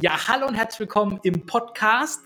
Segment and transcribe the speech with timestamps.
[0.00, 2.22] Ja, hallo und herzlich willkommen im Podcast.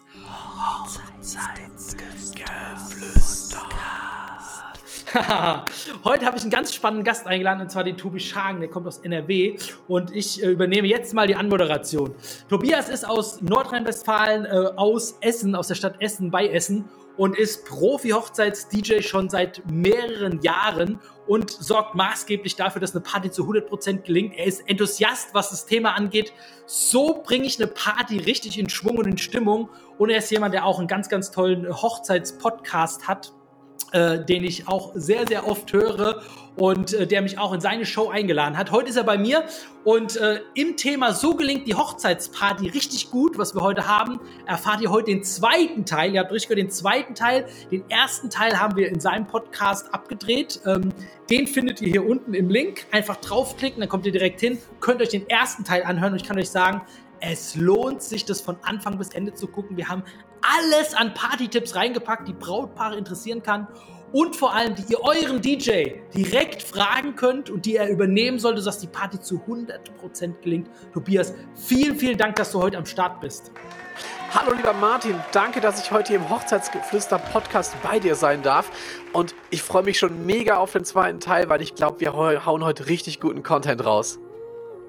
[6.05, 8.87] Heute habe ich einen ganz spannenden Gast eingeladen, und zwar den Tobi Schagen, der kommt
[8.87, 9.57] aus NRW
[9.89, 12.15] und ich äh, übernehme jetzt mal die Anmoderation.
[12.49, 16.85] Tobias ist aus Nordrhein-Westfalen, äh, aus Essen, aus der Stadt Essen bei Essen
[17.17, 23.45] und ist Profi-Hochzeits-DJ schon seit mehreren Jahren und sorgt maßgeblich dafür, dass eine Party zu
[23.45, 24.35] 100% gelingt.
[24.37, 26.33] Er ist Enthusiast, was das Thema angeht.
[26.67, 29.69] So bringe ich eine Party richtig in Schwung und in Stimmung.
[29.99, 33.33] Und er ist jemand, der auch einen ganz, ganz tollen Hochzeits-Podcast hat
[33.93, 36.23] äh, den ich auch sehr, sehr oft höre
[36.57, 38.71] und äh, der mich auch in seine Show eingeladen hat.
[38.71, 39.45] Heute ist er bei mir
[39.85, 44.81] und äh, im Thema So gelingt die Hochzeitsparty richtig gut, was wir heute haben, erfahrt
[44.81, 46.15] ihr heute den zweiten Teil.
[46.15, 47.47] Ihr habt richtig gehört, den zweiten Teil.
[47.71, 50.61] Den ersten Teil haben wir in seinem Podcast abgedreht.
[50.67, 50.93] Ähm,
[51.31, 52.87] den findet ihr hier unten im Link.
[52.91, 56.27] Einfach draufklicken, dann kommt ihr direkt hin, könnt euch den ersten Teil anhören und ich
[56.27, 56.83] kann euch sagen,
[57.21, 59.77] es lohnt sich, das von Anfang bis Ende zu gucken.
[59.77, 60.03] Wir haben
[60.55, 63.67] alles an Party-Tipps reingepackt, die Brautpaare interessieren kann
[64.13, 68.61] und vor allem, die ihr euren DJ direkt fragen könnt und die er übernehmen sollte,
[68.61, 70.71] sodass die Party zu 100% gelingt.
[70.93, 73.51] Tobias, vielen, vielen Dank, dass du heute am Start bist.
[74.33, 78.71] Hallo lieber Martin, danke, dass ich heute hier im Hochzeitsgeflüster Podcast bei dir sein darf.
[79.13, 82.65] Und ich freue mich schon mega auf den zweiten Teil, weil ich glaube, wir hauen
[82.65, 84.19] heute richtig guten Content raus.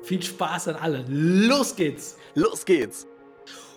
[0.03, 1.05] Viel Spaß an alle.
[1.07, 2.17] Los geht's.
[2.33, 3.07] Los geht's.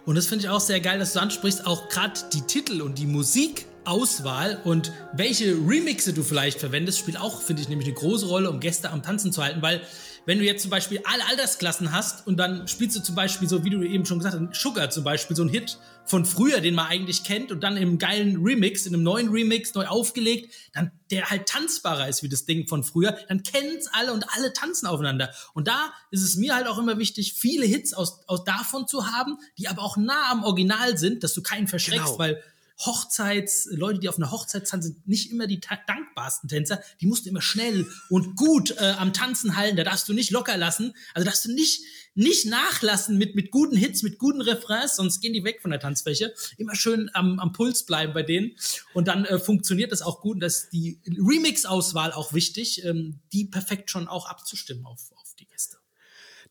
[0.07, 2.99] Und das finde ich auch sehr geil, dass du ansprichst, auch gerade die Titel und
[2.99, 8.27] die Musikauswahl und welche Remixe du vielleicht verwendest, spielt auch, finde ich, nämlich eine große
[8.27, 9.81] Rolle, um Gäste am Tanzen zu halten, weil
[10.27, 13.65] wenn du jetzt zum Beispiel alle Altersklassen hast und dann spielst du zum Beispiel so,
[13.65, 16.75] wie du eben schon gesagt hast, Sugar zum Beispiel, so ein Hit von früher, den
[16.75, 20.91] man eigentlich kennt und dann im geilen Remix, in einem neuen Remix neu aufgelegt, dann
[21.11, 24.87] der halt tanzbarer ist wie das Ding von früher, dann kennen's alle und alle tanzen
[24.87, 25.33] aufeinander.
[25.55, 29.11] Und da ist es mir halt auch immer wichtig, viele Hits aus, aus davon zu
[29.11, 32.19] haben, die aber auch nah am Original sind, dass du keinen verschreckst, genau.
[32.19, 32.43] weil
[32.87, 36.83] Hochzeits, Leute, die auf einer Hochzeit tanzen, sind nicht immer die dankbarsten Tänzer.
[37.01, 39.77] Die musst du immer schnell und gut äh, am Tanzen halten.
[39.77, 40.95] Da darfst du nicht locker lassen.
[41.15, 41.83] Also darfst du nicht,
[42.15, 45.81] nicht nachlassen mit, mit guten Hits, mit guten Refrains, sonst gehen die weg von der
[45.81, 46.33] Tanzfläche.
[46.57, 48.57] Immer schön am, am Puls bleiben bei denen.
[48.95, 50.37] Und dann äh, funktioniert das auch gut.
[50.37, 55.35] Und das ist die Remix-Auswahl auch wichtig, ähm, die perfekt schon auch abzustimmen auf, auf
[55.39, 55.80] die Gäste.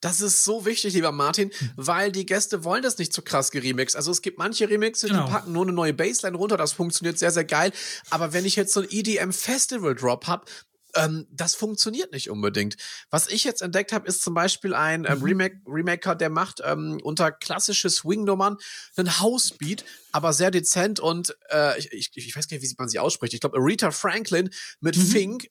[0.01, 1.71] Das ist so wichtig, lieber Martin, hm.
[1.75, 3.95] weil die Gäste wollen das nicht zu krass geremixed.
[3.95, 5.25] Also es gibt manche Remixe, genau.
[5.25, 7.71] die packen nur eine neue Bassline runter, das funktioniert sehr, sehr geil.
[8.09, 10.45] Aber wenn ich jetzt so ein EDM Festival Drop habe,
[10.95, 12.75] ähm, das funktioniert nicht unbedingt.
[13.09, 15.23] Was ich jetzt entdeckt habe, ist zum Beispiel ein ähm, mhm.
[15.23, 18.57] Remake, Remaker, der macht ähm, unter klassische Swing-Nummern
[18.95, 22.89] einen House-Beat, aber sehr dezent und äh, ich, ich, ich weiß gar nicht, wie man
[22.89, 23.33] sie ausspricht.
[23.33, 24.49] Ich glaube, Rita Franklin
[24.79, 25.01] mit mhm.
[25.01, 25.49] Fink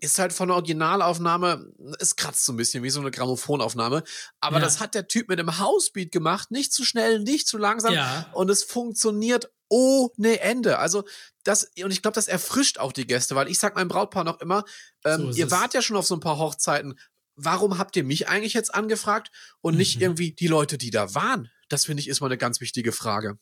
[0.00, 4.02] ist halt von der Originalaufnahme, es kratzt so ein bisschen wie so eine Grammophonaufnahme.
[4.40, 4.62] Aber ja.
[4.62, 6.50] das hat der Typ mit einem Housebeat gemacht.
[6.50, 7.94] Nicht zu schnell, nicht zu langsam.
[7.94, 8.26] Ja.
[8.32, 10.78] Und es funktioniert ohne Ende.
[10.78, 11.04] Also
[11.44, 14.40] das, und ich glaube, das erfrischt auch die Gäste, weil ich sag meinem Brautpaar noch
[14.40, 14.64] immer,
[15.04, 16.98] ähm, so ihr wart ja schon auf so ein paar Hochzeiten.
[17.36, 19.30] Warum habt ihr mich eigentlich jetzt angefragt
[19.60, 19.78] und mhm.
[19.78, 21.50] nicht irgendwie die Leute, die da waren?
[21.68, 23.38] Das finde ich ist mal eine ganz wichtige Frage.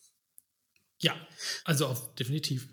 [1.00, 1.14] Ja,
[1.64, 2.68] also auf, definitiv.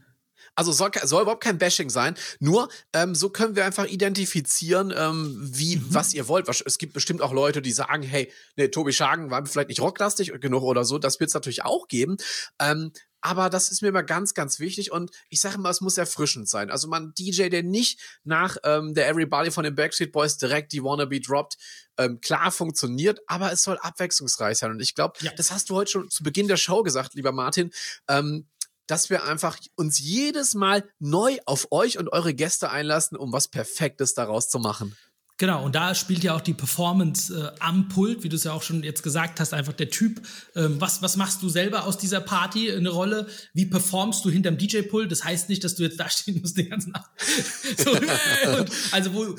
[0.56, 2.16] Also soll, soll überhaupt kein Bashing sein.
[2.40, 5.86] Nur ähm, so können wir einfach identifizieren, ähm, wie mhm.
[5.90, 6.48] was ihr wollt.
[6.48, 10.32] Es gibt bestimmt auch Leute, die sagen, hey, nee, Tobi Schagen war vielleicht nicht rocklastig
[10.40, 10.98] genug oder so.
[10.98, 12.18] Das wird es natürlich auch geben.
[12.60, 12.92] Ähm,
[13.26, 16.48] aber das ist mir immer ganz, ganz wichtig und ich sage immer, es muss erfrischend
[16.48, 16.70] sein.
[16.70, 20.84] Also man DJ, der nicht nach ähm, der Everybody von den Backstreet Boys direkt die
[20.84, 21.58] Wannabe droppt,
[21.98, 24.70] ähm, klar funktioniert, aber es soll abwechslungsreich sein.
[24.70, 25.32] Und ich glaube, ja.
[25.36, 27.72] das hast du heute schon zu Beginn der Show gesagt, lieber Martin.
[28.08, 28.46] Ähm,
[28.88, 33.48] dass wir einfach uns jedes Mal neu auf euch und eure Gäste einlassen, um was
[33.48, 34.96] Perfektes daraus zu machen.
[35.38, 38.54] Genau, und da spielt ja auch die Performance äh, am Pult, wie du es ja
[38.54, 40.22] auch schon jetzt gesagt hast, einfach der Typ.
[40.56, 43.28] Ähm, was, was machst du selber aus dieser Party eine Rolle?
[43.54, 45.12] Wie performst du hinterm DJ-Pult?
[45.12, 47.10] Das heißt nicht, dass du jetzt da stehen musst den ganzen Abend.
[47.78, 49.36] so, und, also, wo,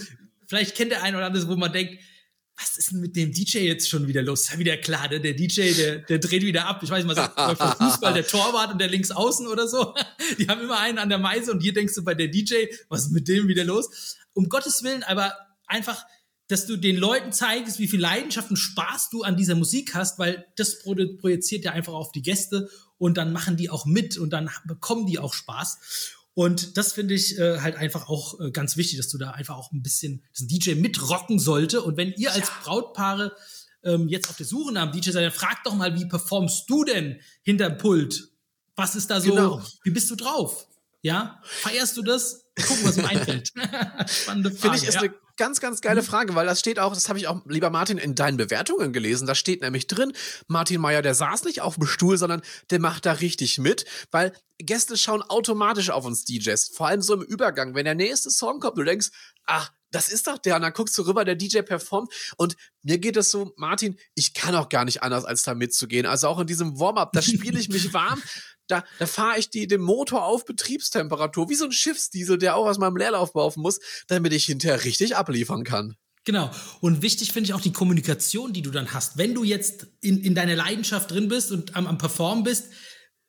[0.47, 1.99] vielleicht kennt der eine oder andere, wo man denkt,
[2.59, 4.43] was ist denn mit dem DJ jetzt schon wieder los?
[4.43, 5.21] Ist ja wieder klar, ne?
[5.21, 6.81] der DJ, der, der dreht wieder ab.
[6.83, 9.95] Ich weiß nicht, was vom Fußball, der Torwart und der Linksaußen oder so.
[10.39, 13.05] Die haben immer einen an der Meise und hier denkst du bei der DJ, was
[13.05, 14.17] ist mit dem wieder los?
[14.33, 15.35] Um Gottes Willen, aber
[15.67, 16.05] einfach,
[16.49, 20.19] dass du den Leuten zeigst, wie viel Leidenschaft und Spaß du an dieser Musik hast,
[20.19, 24.31] weil das projiziert ja einfach auf die Gäste und dann machen die auch mit und
[24.31, 25.79] dann bekommen die auch Spaß.
[26.37, 29.57] Und das finde ich äh, halt einfach auch äh, ganz wichtig, dass du da einfach
[29.57, 31.81] auch ein bisschen das DJ mitrocken sollte.
[31.81, 33.35] Und wenn ihr als Brautpaare
[33.83, 36.69] ähm, jetzt auf der Suche nach einem DJ seid, dann fragt doch mal, wie performst
[36.69, 38.29] du denn hinterm Pult?
[38.75, 39.31] Was ist da so?
[39.31, 39.63] Genau.
[39.83, 40.69] Wie bist du drauf?
[41.01, 42.45] Ja, feierst du das?
[42.67, 43.53] Gucken, was mir einfällt.
[44.09, 44.61] Spannende Frage.
[44.61, 45.01] Finde ich, ist ja.
[45.01, 46.03] eine ganz, ganz geile.
[46.03, 49.27] Frage, weil das steht auch, das habe ich auch, lieber Martin, in deinen Bewertungen gelesen.
[49.27, 50.13] Da steht nämlich drin,
[50.49, 54.33] Martin Meyer, der saß nicht auf dem Stuhl, sondern der macht da richtig mit, weil
[54.59, 56.71] Gäste schauen automatisch auf uns DJs.
[56.75, 59.09] Vor allem so im Übergang, wenn der nächste Song kommt, du denkst,
[59.45, 60.57] ach, das ist doch der.
[60.57, 62.13] Und dann guckst du rüber, der DJ performt.
[62.37, 66.07] Und mir geht es so, Martin, ich kann auch gar nicht anders, als da mitzugehen.
[66.07, 68.23] Also auch in diesem Warm-up, da spiele ich mich warm.
[68.69, 72.67] Da, da fahre ich die, den Motor auf Betriebstemperatur, wie so ein Schiffsdiesel, der auch
[72.67, 73.79] aus meinem Leerlauf laufen muss,
[74.09, 75.97] damit ich hinterher richtig abliefern kann.
[76.25, 76.51] Genau.
[76.81, 79.17] Und wichtig finde ich auch die Kommunikation, die du dann hast.
[79.17, 82.67] Wenn du jetzt in, in deiner Leidenschaft drin bist und am, am Performen bist,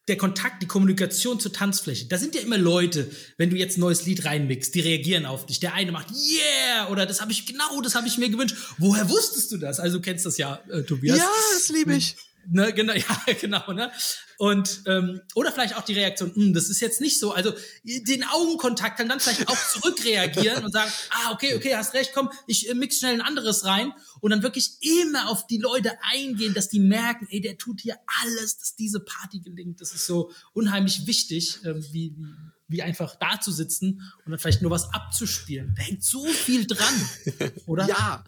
[0.07, 2.07] der Kontakt, die Kommunikation zur Tanzfläche.
[2.07, 5.45] Da sind ja immer Leute, wenn du jetzt ein neues Lied reinmixst, die reagieren auf
[5.45, 5.59] dich.
[5.59, 8.55] Der eine macht Yeah oder das habe ich genau, das habe ich mir gewünscht.
[8.77, 9.79] Woher wusstest du das?
[9.79, 11.17] Also du kennst das ja, äh, Tobias.
[11.17, 12.15] Ja, das liebe ich.
[12.49, 12.94] Ne, genau,
[13.27, 13.91] ja, genau, ne?
[14.38, 17.31] Und ähm, oder vielleicht auch die Reaktion, hm, das ist jetzt nicht so.
[17.31, 17.53] Also
[17.83, 22.29] den Augenkontakt kann dann vielleicht auch zurückreagieren und sagen, ah, okay, okay, hast recht, komm,
[22.45, 23.91] ich äh, mix schnell ein anderes rein
[24.21, 27.97] und dann wirklich immer auf die Leute eingehen, dass die merken, ey, der tut hier
[28.23, 29.81] alles, dass diese Party gelingt.
[29.81, 32.33] Das ist so unheimlich wichtig, äh, wie, wie,
[32.69, 35.73] wie einfach da zu sitzen und dann vielleicht nur was abzuspielen.
[35.75, 37.09] Da hängt so viel dran,
[37.65, 37.88] oder?
[37.88, 38.23] ja.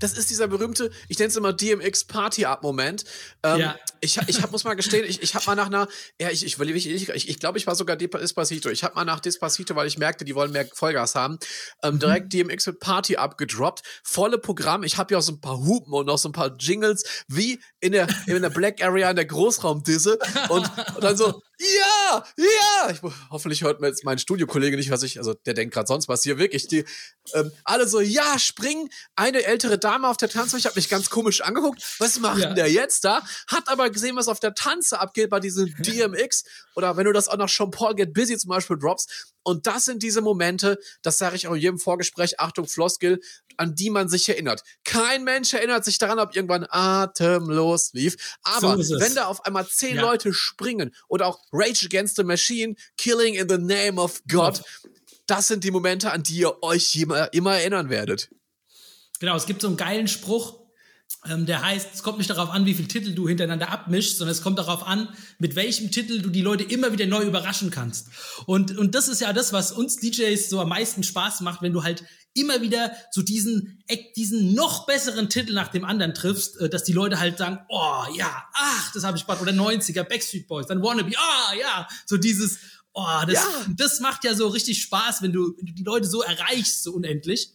[0.00, 3.04] Das ist dieser berühmte, ich nenne es immer DMX Party Up Moment.
[3.42, 3.76] Ähm, ja.
[4.00, 5.88] Ich, ich hab, muss mal gestehen, ich, ich habe mal nach einer,
[6.20, 8.68] ja, ich, ich, ich, ich, ich, glaube, ich war sogar Despacito.
[8.68, 11.38] Ich habe mal nach Despacito, weil ich merkte, die wollen mehr Vollgas haben,
[11.82, 11.98] ähm, mhm.
[12.00, 13.82] direkt DMX mit Party Up gedroppt.
[14.02, 14.82] Volle Programm.
[14.82, 17.60] Ich habe ja auch so ein paar Hupen und noch so ein paar Jingles, wie
[17.80, 20.18] in der, in der Black Area in der Großraumdisse.
[20.48, 22.90] Und, und dann so, ja, ja.
[22.90, 26.08] Ich, hoffentlich hört mir jetzt mein Studiokollege nicht, was ich, also der denkt gerade sonst
[26.08, 26.68] was hier wirklich.
[26.68, 26.84] Die
[27.32, 28.88] ähm, alle so, ja, springen.
[29.16, 31.82] Eine ältere Dame auf der Tanzfläche hat mich ganz komisch angeguckt.
[31.98, 32.46] Was macht ja.
[32.46, 33.22] denn der jetzt da?
[33.46, 36.44] Hat aber gesehen, was auf der Tanze abgeht bei diesem DMX.
[36.74, 39.33] Oder wenn du das auch noch Sean Paul Get Busy zum Beispiel droppst.
[39.44, 43.20] Und das sind diese Momente, das sage ich auch in jedem Vorgespräch, Achtung, Floskel,
[43.56, 44.62] an die man sich erinnert.
[44.84, 48.16] Kein Mensch erinnert sich daran, ob irgendwann atemlos lief.
[48.42, 50.02] Aber so wenn da auf einmal zehn ja.
[50.02, 54.62] Leute springen oder auch Rage Against the Machine, Killing in the Name of God,
[55.26, 58.30] das sind die Momente, an die ihr euch immer, immer erinnern werdet.
[59.20, 60.63] Genau, es gibt so einen geilen Spruch,
[61.26, 64.32] ähm, der heißt, es kommt nicht darauf an, wie viele Titel du hintereinander abmischst, sondern
[64.32, 65.08] es kommt darauf an,
[65.38, 68.08] mit welchem Titel du die Leute immer wieder neu überraschen kannst.
[68.46, 71.72] Und, und das ist ja das, was uns DJs so am meisten Spaß macht, wenn
[71.72, 72.04] du halt
[72.34, 73.82] immer wieder so diesen,
[74.16, 78.04] diesen noch besseren Titel nach dem anderen triffst, äh, dass die Leute halt sagen, oh
[78.16, 81.88] ja, ach, das habe ich gerade, oder 90er, Backstreet Boys, dann Wannabe, ah oh, ja,
[82.06, 82.58] so dieses,
[82.92, 83.66] oh, das, ja.
[83.76, 86.92] das macht ja so richtig Spaß, wenn du, wenn du die Leute so erreichst, so
[86.92, 87.50] unendlich.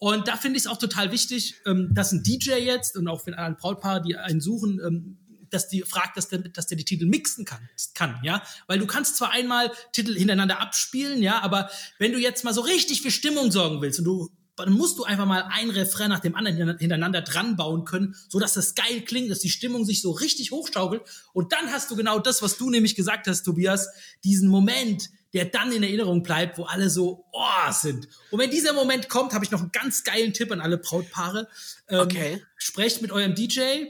[0.00, 3.26] Und da finde ich es auch total wichtig, ähm, dass ein DJ jetzt und auch
[3.26, 5.18] wenn ein Brautpaar, die einen suchen, ähm,
[5.50, 8.86] dass die fragt, dass der, dass der die Titel mixen kann, kann, ja, weil du
[8.86, 13.10] kannst zwar einmal Titel hintereinander abspielen, ja, aber wenn du jetzt mal so richtig für
[13.10, 16.76] Stimmung sorgen willst und du dann musst du einfach mal ein Refrain nach dem anderen
[16.78, 20.50] hintereinander dran bauen können, so dass das geil klingt, dass die Stimmung sich so richtig
[20.50, 21.02] hochschaukelt.
[21.32, 23.88] Und dann hast du genau das, was du nämlich gesagt hast, Tobias,
[24.22, 28.08] diesen Moment, der dann in Erinnerung bleibt, wo alle so oh sind.
[28.30, 31.48] Und wenn dieser Moment kommt, habe ich noch einen ganz geilen Tipp an alle Brautpaare.
[31.88, 32.42] Ähm, okay.
[32.56, 33.86] Sprecht mit eurem DJ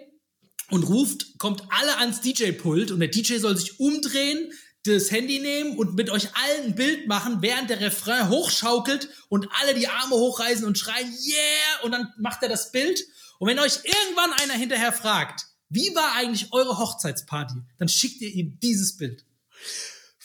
[0.71, 4.53] und ruft, kommt alle ans DJ-Pult und der DJ soll sich umdrehen,
[4.85, 9.49] das Handy nehmen und mit euch allen ein Bild machen, während der Refrain hochschaukelt und
[9.61, 11.85] alle die Arme hochreißen und schreien, yeah!
[11.85, 13.03] Und dann macht er das Bild.
[13.39, 18.31] Und wenn euch irgendwann einer hinterher fragt, wie war eigentlich eure Hochzeitsparty, dann schickt ihr
[18.31, 19.25] ihm dieses Bild.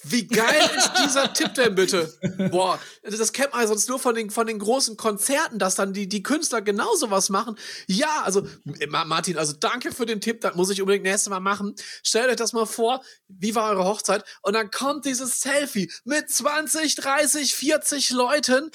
[0.07, 2.13] Wie geil ist dieser Tipp denn bitte?
[2.51, 6.07] Boah, das kennt man sonst nur von den, von den großen Konzerten, dass dann die,
[6.07, 7.57] die Künstler genauso was machen.
[7.88, 8.47] Ja, also,
[8.88, 11.75] Martin, also danke für den Tipp, das muss ich unbedingt nächstes Mal machen.
[12.03, 14.24] Stellt euch das mal vor, wie war eure Hochzeit?
[14.41, 18.69] Und dann kommt dieses Selfie mit 20, 30, 40 Leuten,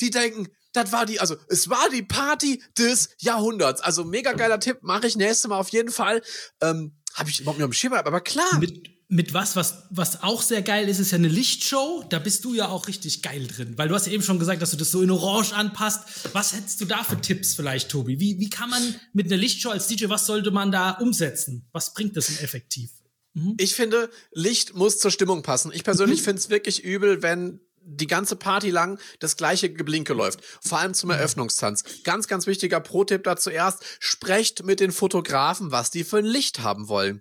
[0.00, 3.82] die denken, das war die, also es war die Party des Jahrhunderts.
[3.82, 6.22] Also mega geiler Tipp, mache ich nächstes Mal auf jeden Fall.
[6.62, 8.58] Ähm, habe ich überhaupt nicht am Schirm, aber klar.
[8.58, 12.02] Mit mit was, was, was auch sehr geil ist, ist ja eine Lichtshow.
[12.08, 13.76] Da bist du ja auch richtig geil drin.
[13.76, 16.30] Weil du hast ja eben schon gesagt, dass du das so in Orange anpasst.
[16.32, 18.18] Was hättest du da für Tipps vielleicht, Tobi?
[18.20, 21.68] Wie, wie kann man mit einer Lichtshow als DJ, was sollte man da umsetzen?
[21.72, 22.90] Was bringt das denn effektiv?
[23.34, 23.54] Mhm.
[23.58, 25.72] Ich finde, Licht muss zur Stimmung passen.
[25.74, 26.24] Ich persönlich mhm.
[26.24, 30.40] finde es wirklich übel, wenn die ganze Party lang das gleiche Geblinke läuft.
[30.62, 31.84] Vor allem zum Eröffnungstanz.
[32.02, 33.84] Ganz, ganz wichtiger Pro-Tipp da zuerst.
[34.00, 37.20] Sprecht mit den Fotografen, was die für ein Licht haben wollen.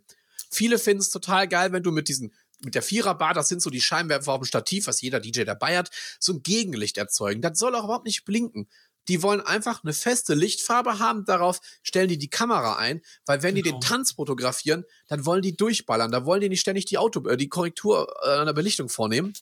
[0.51, 3.69] Viele finden es total geil, wenn du mit diesen mit der Viererbar, das sind so
[3.69, 5.89] die Scheinwerfer auf dem Stativ, was jeder DJ dabei hat,
[6.19, 7.41] so ein Gegenlicht erzeugen.
[7.41, 8.67] Das soll auch überhaupt nicht blinken.
[9.07, 13.55] Die wollen einfach eine feste Lichtfarbe haben, darauf stellen die die Kamera ein, weil wenn
[13.55, 13.63] genau.
[13.63, 13.87] die den genau.
[13.87, 17.49] Tanz fotografieren, dann wollen die durchballern, da wollen die nicht ständig die Auto, äh, die
[17.49, 19.33] Korrektur äh, an der Belichtung vornehmen.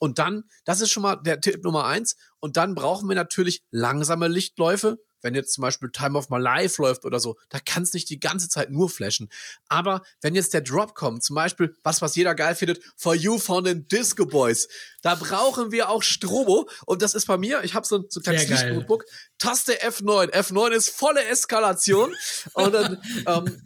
[0.00, 2.16] Und dann, das ist schon mal der Tipp Nummer eins.
[2.40, 6.80] Und dann brauchen wir natürlich langsame Lichtläufe, wenn jetzt zum Beispiel Time of My Life
[6.80, 9.28] läuft oder so, da kann es nicht die ganze Zeit nur flashen.
[9.68, 13.38] Aber wenn jetzt der Drop kommt, zum Beispiel was, was jeder geil findet, For You
[13.38, 14.68] von den Disco Boys,
[15.02, 16.68] da brauchen wir auch Strobo.
[16.86, 19.04] Und das ist bei mir, ich habe so, so ein kleines Lichtnotebook,
[19.38, 20.30] Taste F9.
[20.32, 22.14] F9 ist volle Eskalation.
[22.52, 23.62] und dann ähm,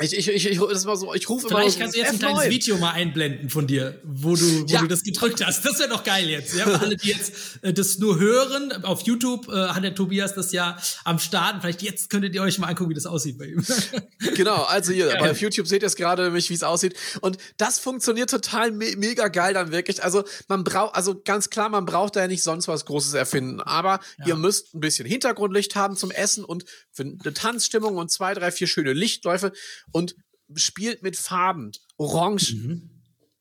[0.00, 1.58] ich, ich, ich, ich, das war so, ich rufe immer.
[1.58, 2.14] Vielleicht kannst du jetzt F9.
[2.14, 4.80] ein kleines Video mal einblenden von dir, wo du, wo ja.
[4.80, 5.64] du das gedrückt hast.
[5.64, 6.54] Das wäre doch geil jetzt.
[6.56, 10.34] Ja, für alle, die jetzt äh, das nur hören, auf YouTube äh, hat der Tobias
[10.34, 11.60] das ja am Start.
[11.60, 13.64] Vielleicht jetzt könntet ihr euch mal angucken, wie das aussieht bei ihm.
[14.36, 16.94] genau, also hier, bei YouTube seht ihr es gerade nämlich, wie es aussieht.
[17.20, 20.02] Und das funktioniert total me mega geil dann wirklich.
[20.02, 23.60] Also man braucht, also ganz klar, man braucht da ja nicht sonst was Großes erfinden.
[23.60, 24.28] Aber ja.
[24.28, 28.50] ihr müsst ein bisschen Hintergrundlicht haben zum Essen und für eine Tanzstimmung und zwei, drei,
[28.50, 29.52] vier schöne Lichtläufe
[29.92, 30.14] und
[30.54, 31.72] spielt mit Farben.
[31.96, 32.54] Orange.
[32.54, 32.90] Mhm.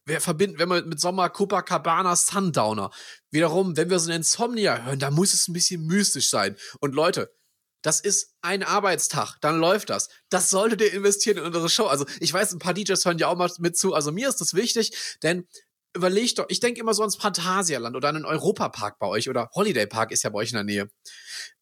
[0.05, 2.89] Wir verbinden, wenn wir mit Sommer Copacabana Sundowner.
[3.29, 6.55] Wiederum, wenn wir so einen Insomnia hören, da muss es ein bisschen mystisch sein.
[6.79, 7.31] Und Leute,
[7.83, 10.09] das ist ein Arbeitstag, dann läuft das.
[10.29, 11.85] Das solltet ihr investieren in unsere Show.
[11.85, 13.93] Also, ich weiß, ein paar DJs hören ja auch mal mit zu.
[13.93, 15.47] Also, mir ist das wichtig, denn
[15.95, 19.49] überlegt doch, ich denke immer so ans Phantasialand oder an einen Europapark bei euch oder
[19.53, 20.89] Holiday Park ist ja bei euch in der Nähe.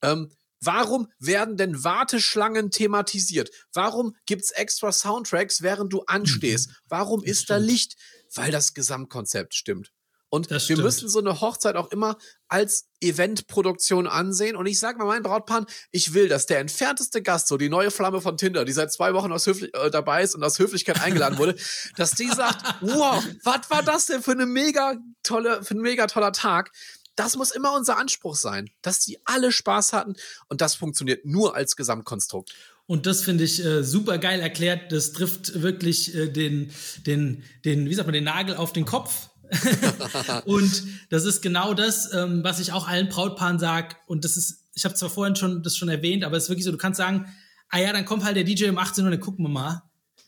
[0.01, 3.49] Ähm, Warum werden denn Warteschlangen thematisiert?
[3.73, 6.69] Warum gibt's extra Soundtracks, während du anstehst?
[6.69, 6.73] Mhm.
[6.87, 7.49] Warum das ist stimmt.
[7.49, 7.95] da Licht?
[8.33, 9.91] Weil das Gesamtkonzept stimmt.
[10.29, 10.83] Und das wir stimmt.
[10.83, 12.17] müssen so eine Hochzeit auch immer
[12.49, 14.57] als Eventproduktion ansehen.
[14.57, 17.91] Und ich sage mal meinen Brautpaaren, ich will, dass der entfernteste Gast, so die neue
[17.91, 21.01] Flamme von Tinder, die seit zwei Wochen aus Höflich äh, dabei ist und aus Höflichkeit
[21.01, 21.55] eingeladen wurde,
[21.95, 26.07] dass die sagt, wow, was war das denn für eine mega tolle, für ein mega
[26.07, 26.71] toller Tag?
[27.17, 30.15] Das muss immer unser Anspruch sein, dass die alle Spaß hatten
[30.47, 32.53] und das funktioniert nur als Gesamtkonstrukt.
[32.85, 34.91] Und das finde ich äh, super geil erklärt.
[34.93, 36.71] Das trifft wirklich äh, den,
[37.05, 39.29] den, den, wie sagt man, den Nagel auf den Kopf.
[40.45, 43.95] und das ist genau das, ähm, was ich auch allen Brautpaaren sage.
[44.05, 46.65] Und das ist, ich habe zwar vorhin schon das schon erwähnt, aber es ist wirklich
[46.65, 47.25] so, du kannst sagen,
[47.69, 49.81] ah ja, dann kommt halt der DJ um 18 Uhr, dann gucken wir mal.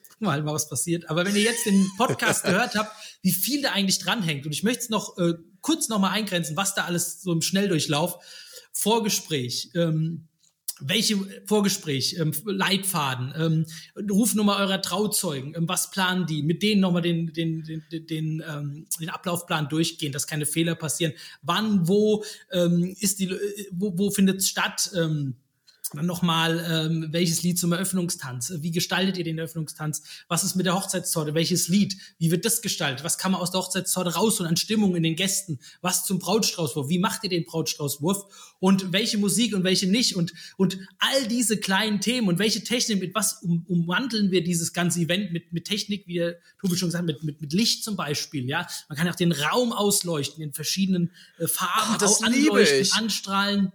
[0.10, 1.10] Gucken wir halt mal, was passiert.
[1.10, 2.92] Aber wenn ihr jetzt den Podcast gehört habt,
[3.22, 6.76] wie viel da eigentlich dranhängt, und ich möchte es noch äh, kurz nochmal eingrenzen, was
[6.76, 8.24] da alles so im Schnelldurchlauf,
[8.72, 10.28] Vorgespräch, ähm,
[10.80, 13.66] welche Vorgespräch, ähm, Leitfaden, ähm,
[14.10, 18.86] Rufnummer eurer Trauzeugen, ähm, was planen die, mit denen nochmal den, den, den, den, ähm,
[19.00, 24.12] den Ablaufplan durchgehen, dass keine Fehler passieren, wann, wo ähm, ist die, äh, wo, wo
[24.12, 25.36] findet es statt, ähm,
[25.98, 28.54] dann nochmal, ähm, welches Lied zum Eröffnungstanz?
[28.58, 30.04] Wie gestaltet ihr den Eröffnungstanz?
[30.28, 31.34] Was ist mit der Hochzeitstorte?
[31.34, 31.98] Welches Lied?
[32.18, 33.04] Wie wird das gestaltet?
[33.04, 35.60] Was kann man aus der Hochzeitstorte rausholen an Stimmung in den Gästen?
[35.82, 36.90] Was zum Brautstraußwurf?
[36.90, 38.56] Wie macht ihr den Brautstraußwurf?
[38.60, 40.16] Und welche Musik und welche nicht?
[40.16, 44.74] Und, und all diese kleinen Themen und welche Technik, mit was um, umwandeln wir dieses
[44.74, 47.84] ganze Event mit, mit Technik, wie der Tobi schon gesagt hat, mit, mit, mit Licht
[47.84, 48.68] zum Beispiel, ja?
[48.90, 53.72] Man kann auch den Raum ausleuchten in verschiedenen äh, Farben, oh, das anleuchten, anstrahlen.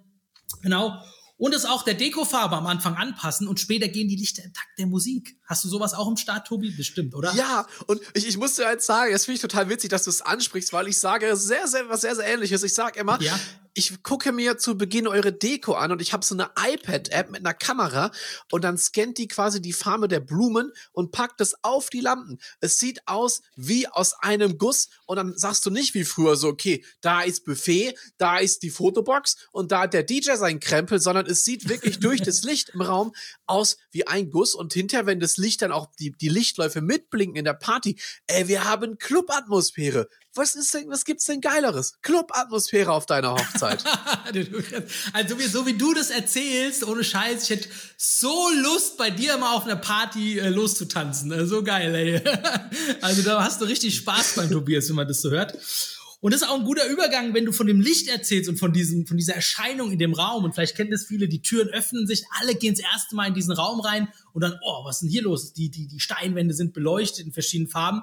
[0.62, 1.02] Genau.
[1.36, 4.78] Und es auch der Dekofarbe am Anfang anpassen und später gehen die Lichter im Takt
[4.78, 5.36] der Musik.
[5.46, 6.70] Hast du sowas auch im Start, Tobi?
[6.70, 7.32] Bestimmt, oder?
[7.34, 10.22] Ja, und ich, ich musste halt sagen, das finde ich total witzig, dass du es
[10.22, 12.62] ansprichst, weil ich sage sehr, sehr, was sehr, sehr ähnliches.
[12.62, 13.38] Ich sage immer, ja
[13.74, 17.40] ich gucke mir zu Beginn eure Deko an und ich habe so eine iPad-App mit
[17.40, 18.12] einer Kamera
[18.52, 22.38] und dann scannt die quasi die Farbe der Blumen und packt es auf die Lampen.
[22.60, 26.48] Es sieht aus wie aus einem Guss und dann sagst du nicht wie früher so,
[26.48, 31.00] okay, da ist Buffet, da ist die Fotobox und da hat der DJ sein Krempel,
[31.00, 33.12] sondern es sieht wirklich durch das Licht im Raum
[33.46, 37.36] aus wie ein Guss und hinterher, wenn das Licht dann auch die, die Lichtläufe mitblinken
[37.36, 42.00] in der Party, ey, wir haben Clubatmosphäre was ist denn, was gibt's denn geileres?
[42.02, 43.84] Club-Atmosphäre auf deiner Hochzeit.
[45.12, 49.54] also so wie du das erzählst, ohne Scheiß, ich hätte so Lust, bei dir mal
[49.54, 51.30] auf einer Party äh, loszutanzen.
[51.32, 52.22] Äh, so geil, ey.
[53.00, 55.56] also da hast du richtig Spaß beim Tobias, wenn man das so hört.
[56.24, 58.72] Und das ist auch ein guter Übergang, wenn du von dem Licht erzählst und von
[58.72, 60.44] diesem, von dieser Erscheinung in dem Raum.
[60.44, 63.34] Und vielleicht kennen das viele, die Türen öffnen sich, alle gehen das erste Mal in
[63.34, 65.52] diesen Raum rein und dann, oh, was ist denn hier los?
[65.52, 68.00] Die, die, die Steinwände sind beleuchtet in verschiedenen Farben.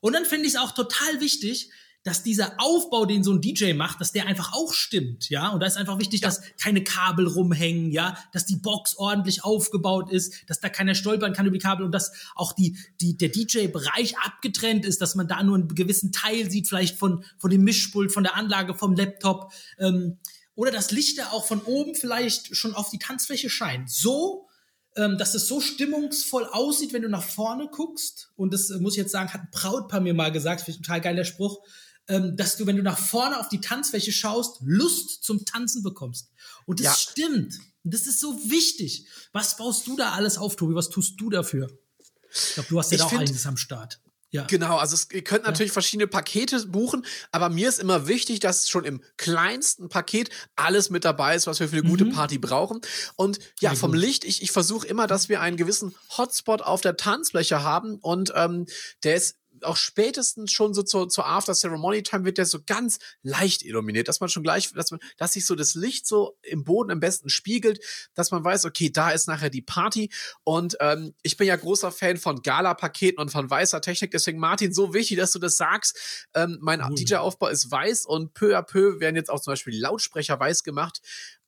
[0.00, 1.70] Und dann finde ich es auch total wichtig,
[2.02, 5.48] dass dieser Aufbau, den so ein DJ macht, dass der einfach auch stimmt, ja.
[5.48, 6.28] Und da ist einfach wichtig, ja.
[6.28, 11.32] dass keine Kabel rumhängen, ja, dass die Box ordentlich aufgebaut ist, dass da keiner stolpern
[11.32, 15.28] kann über die Kabel und dass auch die, die, der DJ-Bereich abgetrennt ist, dass man
[15.28, 18.94] da nur einen gewissen Teil sieht, vielleicht von, von dem Mischpult, von der Anlage, vom
[18.94, 20.18] Laptop, ähm,
[20.54, 23.88] oder dass Lichter auch von oben vielleicht schon auf die Tanzfläche scheinen.
[23.88, 24.46] So
[24.96, 28.32] ähm, dass es so stimmungsvoll aussieht, wenn du nach vorne guckst.
[28.36, 30.86] Und das äh, muss ich jetzt sagen, hat ein Brautpaar mir mal gesagt, finde ich
[30.86, 31.60] total geiler Spruch.
[32.10, 36.30] Ähm, dass du, wenn du nach vorne auf die Tanzfläche schaust, Lust zum Tanzen bekommst.
[36.66, 36.94] Und das ja.
[36.94, 37.58] stimmt.
[37.84, 39.06] Und das ist so wichtig.
[39.32, 40.74] Was baust du da alles auf, Tobi?
[40.74, 41.70] Was tust du dafür?
[42.32, 44.00] Ich glaube, du hast ja da auch einiges am Start.
[44.32, 44.44] Ja.
[44.44, 45.72] Genau, also es, ihr könnt natürlich ja.
[45.72, 51.04] verschiedene Pakete buchen, aber mir ist immer wichtig, dass schon im kleinsten Paket alles mit
[51.04, 51.88] dabei ist, was wir für eine mhm.
[51.88, 52.80] gute Party brauchen.
[53.16, 54.00] Und ja, Sehr vom gut.
[54.00, 58.32] Licht, ich, ich versuche immer, dass wir einen gewissen Hotspot auf der Tanzfläche haben und
[58.36, 58.66] ähm,
[59.02, 62.98] der ist auch spätestens schon so zur, zur After Ceremony Time wird der so ganz
[63.22, 66.64] leicht illuminiert, dass man schon gleich, dass man, dass sich so das Licht so im
[66.64, 67.80] Boden am besten spiegelt,
[68.14, 70.10] dass man weiß, okay, da ist nachher die Party.
[70.44, 74.10] Und ähm, ich bin ja großer Fan von Gala-Paketen und von weißer Technik.
[74.10, 76.26] Deswegen, Martin, so wichtig, dass du das sagst.
[76.34, 76.94] Ähm, mein mhm.
[76.94, 80.64] DJ-Aufbau ist weiß und peu à peu werden jetzt auch zum Beispiel die Lautsprecher weiß
[80.64, 81.00] gemacht.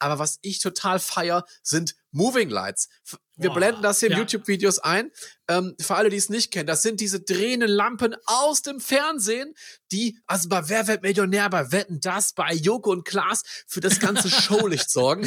[0.02, 2.88] Aber was ich total feier, sind Moving Lights.
[3.36, 4.18] Wir Boah, blenden das hier in ja.
[4.18, 5.12] YouTube-Videos ein.
[5.48, 9.54] Ähm, für alle, die es nicht kennen, das sind diese drehenden Lampen aus dem Fernsehen,
[9.92, 14.00] die, also bei Wer wird Millionär, bei Wetten das, bei Joko und Klaas für das
[14.00, 15.22] ganze Showlicht sorgen.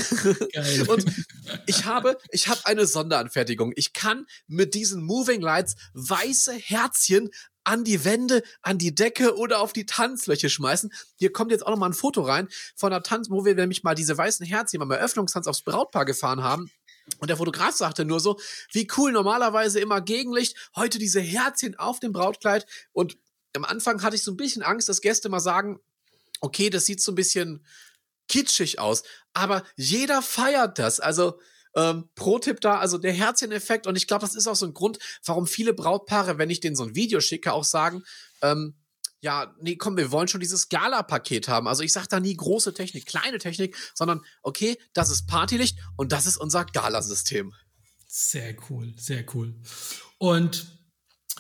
[0.54, 0.86] Geil.
[0.90, 1.06] und
[1.68, 3.72] ich habe, ich habe eine Sonderanfertigung.
[3.78, 7.30] Ich kann mit diesen Moving Lights weiße Herzchen
[7.66, 10.94] an die Wände, an die Decke oder auf die Tanzfläche schmeißen.
[11.16, 13.84] Hier kommt jetzt auch noch mal ein Foto rein von einer Tanz, wo wir nämlich
[13.84, 16.72] mal diese weißen Herzchen beim Eröffnungstanz aufs Brautpaar gefahren haben.
[17.20, 18.40] Und der Fotograf sagte nur so,
[18.72, 22.66] wie cool, normalerweise immer Gegenlicht, heute diese Herzchen auf dem Brautkleid.
[22.94, 23.18] Und
[23.56, 25.80] am Anfang hatte ich so ein bisschen Angst, dass Gäste mal sagen,
[26.42, 27.66] okay, das sieht so ein bisschen
[28.28, 29.04] kitschig aus.
[29.34, 31.00] Aber jeder feiert das.
[31.00, 31.40] Also
[31.76, 33.88] ähm, Pro-Tipp da, also der Herzchen-Effekt.
[33.88, 36.76] Und ich glaube, das ist auch so ein Grund, warum viele Brautpaare, wenn ich denen
[36.76, 38.04] so ein Video schicke, auch sagen,
[38.42, 38.76] ähm,
[39.22, 41.68] ja, nee, komm, wir wollen schon dieses Gala-Paket haben.
[41.68, 46.12] Also ich sage da nie große Technik, kleine Technik, sondern okay, das ist Partylicht und
[46.12, 47.54] das ist unser Galasystem.
[48.08, 49.56] Sehr cool, sehr cool.
[50.20, 50.68] Und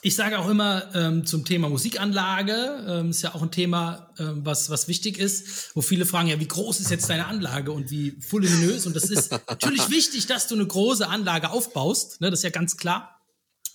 [0.05, 4.45] ich sage auch immer ähm, zum Thema Musikanlage, ähm, ist ja auch ein Thema, ähm,
[4.45, 7.89] was, was wichtig ist, wo viele fragen, ja, wie groß ist jetzt deine Anlage und
[7.89, 8.85] wie voluminös?
[8.85, 12.51] Und das ist natürlich wichtig, dass du eine große Anlage aufbaust, ne, das ist ja
[12.51, 13.19] ganz klar.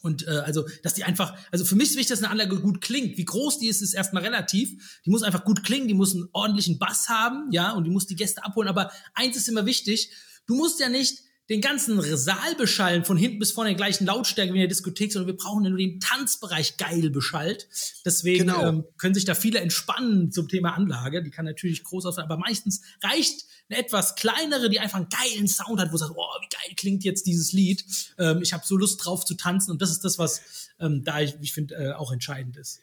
[0.03, 2.81] Und äh, also, dass die einfach, also für mich ist wichtig, dass eine Anlage gut
[2.81, 3.19] klingt.
[3.19, 5.01] Wie groß die ist, ist erstmal relativ.
[5.05, 8.07] Die muss einfach gut klingen, die muss einen ordentlichen Bass haben, ja, und die muss
[8.07, 8.69] die Gäste abholen.
[8.69, 10.13] Aber eins ist immer wichtig,
[10.47, 14.53] du musst ja nicht den ganzen Saal beschallen, von hinten bis vorne der gleichen Lautstärke
[14.53, 17.69] wie in der Diskothek, sondern wir brauchen ja nur den Tanzbereich geil beschallt.
[18.05, 18.69] Deswegen genau.
[18.69, 21.25] ähm, können sich da viele entspannen zum Thema Anlage.
[21.25, 25.49] Die kann natürlich groß aussehen, aber meistens reicht eine etwas kleinere, die einfach einen geilen
[25.49, 27.85] Sound hat, wo du sagst, oh, wie geil klingt jetzt dieses Lied.
[28.19, 31.21] Ähm, ich habe so Lust drauf zu tanzen und das ist das, was ähm, da
[31.21, 32.81] ich, ich finde äh, auch entscheidend ist.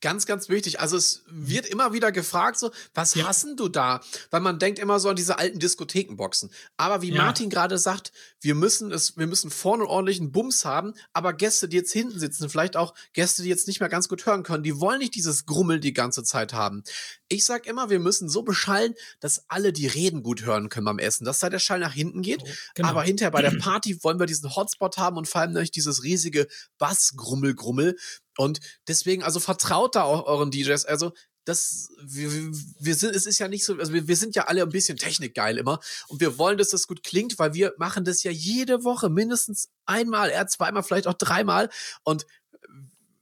[0.00, 0.80] Ganz, ganz wichtig.
[0.80, 3.26] Also es wird immer wieder gefragt, so, was ja.
[3.26, 4.00] hassen du da?
[4.30, 6.50] Weil man denkt immer so an diese alten Diskothekenboxen.
[6.76, 7.22] Aber wie ja.
[7.22, 11.68] Martin gerade sagt, wir müssen es, wir müssen vorne einen ordentlichen Bums haben, aber Gäste,
[11.68, 14.62] die jetzt hinten sitzen, vielleicht auch Gäste, die jetzt nicht mehr ganz gut hören können,
[14.62, 16.82] die wollen nicht dieses Grummeln die ganze Zeit haben.
[17.28, 20.98] Ich sag immer, wir müssen so beschallen, dass alle die Reden gut hören können beim
[20.98, 22.42] Essen, dass da der Schall nach hinten geht.
[22.74, 22.88] Genau.
[22.88, 26.02] Aber hinterher bei der Party wollen wir diesen Hotspot haben und vor allem nicht dieses
[26.02, 27.96] riesige Bass-Grummel-Grummel,
[28.36, 30.84] und deswegen, also vertraut da auch euren DJs.
[30.86, 31.12] Also,
[31.44, 32.30] das, wir,
[32.78, 34.98] wir sind, es ist ja nicht so, also wir, wir sind ja alle ein bisschen
[34.98, 38.84] technikgeil immer und wir wollen, dass das gut klingt, weil wir machen das ja jede
[38.84, 41.70] Woche mindestens einmal, eher zweimal, vielleicht auch dreimal
[42.04, 42.26] und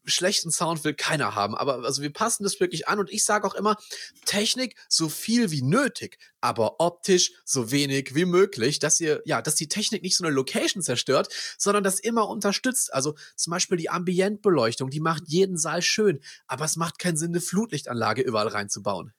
[0.08, 1.54] schlechten Sound will keiner haben.
[1.54, 3.76] Aber also wir passen das wirklich an und ich sage auch immer,
[4.24, 9.54] Technik so viel wie nötig, aber optisch so wenig wie möglich, dass ihr, ja, dass
[9.54, 12.92] die Technik nicht so eine Location zerstört, sondern das immer unterstützt.
[12.92, 17.30] Also zum Beispiel die Ambientbeleuchtung, die macht jeden Saal schön, aber es macht keinen Sinn,
[17.30, 19.12] eine Flutlichtanlage überall reinzubauen.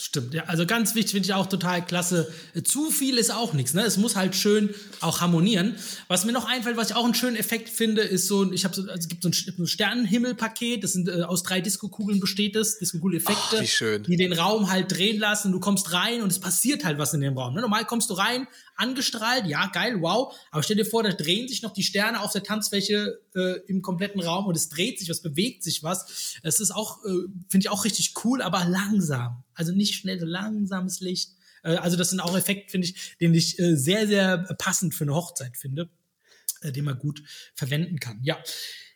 [0.00, 0.44] Stimmt, ja.
[0.44, 2.32] Also ganz wichtig finde ich auch total klasse.
[2.64, 3.82] Zu viel ist auch nichts, ne?
[3.82, 5.76] Es muss halt schön auch harmonieren.
[6.08, 8.64] Was mir noch einfällt, was ich auch einen schönen Effekt finde, ist so ein, ich
[8.64, 12.56] habe so, also es gibt so ein, Sternenhimmelpaket, das sind äh, aus drei Diskokugeln besteht
[12.56, 15.52] es, Diskokugel-Effekte, die den Raum halt drehen lassen.
[15.52, 17.52] Du kommst rein und es passiert halt was in dem Raum.
[17.52, 17.60] Ne?
[17.60, 20.34] Normal kommst du rein, angestrahlt, ja, geil, wow.
[20.50, 23.82] Aber stell dir vor, da drehen sich noch die Sterne auf der Tanzfläche äh, im
[23.82, 26.38] kompletten Raum und es dreht sich was, bewegt sich was.
[26.42, 29.44] Es ist auch, äh, finde ich auch richtig cool, aber langsam.
[29.60, 31.32] Also nicht schnell, so langsames Licht.
[31.62, 35.04] Äh, also das sind auch Effekte, finde ich, den ich äh, sehr, sehr passend für
[35.04, 35.90] eine Hochzeit finde,
[36.62, 37.22] äh, den man gut
[37.54, 38.20] verwenden kann.
[38.22, 38.38] Ja.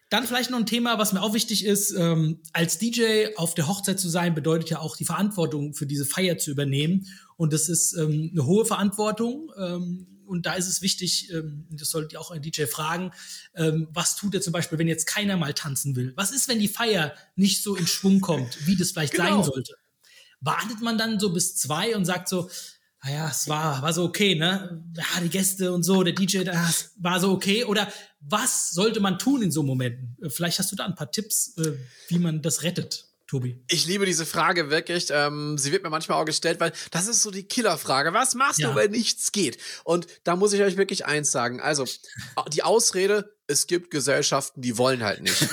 [0.08, 1.92] Dann vielleicht noch ein Thema, was mir auch wichtig ist.
[1.92, 6.06] Ähm, als DJ auf der Hochzeit zu sein, bedeutet ja auch die Verantwortung für diese
[6.06, 7.06] Feier zu übernehmen.
[7.36, 9.50] Und das ist ähm, eine hohe Verantwortung.
[9.58, 13.10] Ähm, und da ist es wichtig, ähm, das sollte auch ein DJ fragen,
[13.54, 16.12] ähm, was tut er zum Beispiel, wenn jetzt keiner mal tanzen will?
[16.16, 19.42] Was ist, wenn die Feier nicht so in Schwung kommt, wie das vielleicht genau.
[19.42, 19.74] sein sollte?
[20.44, 22.50] Wartet man dann so bis zwei und sagt so,
[23.02, 24.82] naja, es war, war so okay, ne?
[24.96, 27.64] Ja, die Gäste und so, der DJ, das war so okay.
[27.64, 30.16] Oder was sollte man tun in so Momenten?
[30.30, 31.72] Vielleicht hast du da ein paar Tipps, äh,
[32.08, 33.06] wie man das rettet.
[33.26, 33.62] Tobi?
[33.68, 35.08] Ich liebe diese Frage wirklich.
[35.10, 38.14] Ähm, sie wird mir manchmal auch gestellt, weil das ist so die Killerfrage.
[38.14, 38.70] Was machst ja.
[38.70, 39.58] du, wenn nichts geht?
[39.84, 41.60] Und da muss ich euch wirklich eins sagen.
[41.60, 41.84] Also,
[42.52, 45.36] die Ausrede, es gibt Gesellschaften, die wollen halt nicht.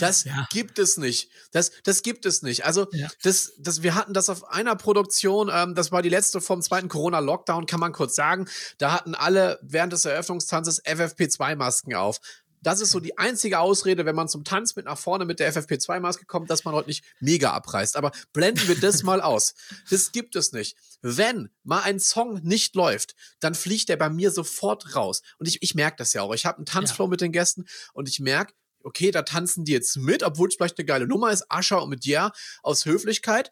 [0.00, 0.46] Das ja.
[0.50, 1.30] gibt es nicht.
[1.52, 2.64] Das, das gibt es nicht.
[2.64, 3.08] Also, ja.
[3.22, 6.88] das, das, wir hatten das auf einer Produktion, ähm, das war die letzte vom zweiten
[6.88, 8.48] Corona-Lockdown, kann man kurz sagen.
[8.78, 12.20] Da hatten alle während des Eröffnungstanzes FFP2-Masken auf.
[12.62, 15.52] Das ist so die einzige Ausrede, wenn man zum Tanz mit nach vorne mit der
[15.52, 17.96] FFP2-Maske kommt, dass man heute nicht mega abreißt.
[17.96, 19.54] Aber blenden wir das mal aus.
[19.90, 20.76] Das gibt es nicht.
[21.00, 25.22] Wenn mal ein Song nicht läuft, dann fliegt der bei mir sofort raus.
[25.38, 26.34] Und ich, ich merke das ja auch.
[26.34, 27.10] Ich habe einen Tanzflow ja.
[27.10, 30.78] mit den Gästen und ich merke, okay, da tanzen die jetzt mit, obwohl es vielleicht
[30.78, 33.50] eine geile Nummer ist, Ascher und mit Ja aus Höflichkeit.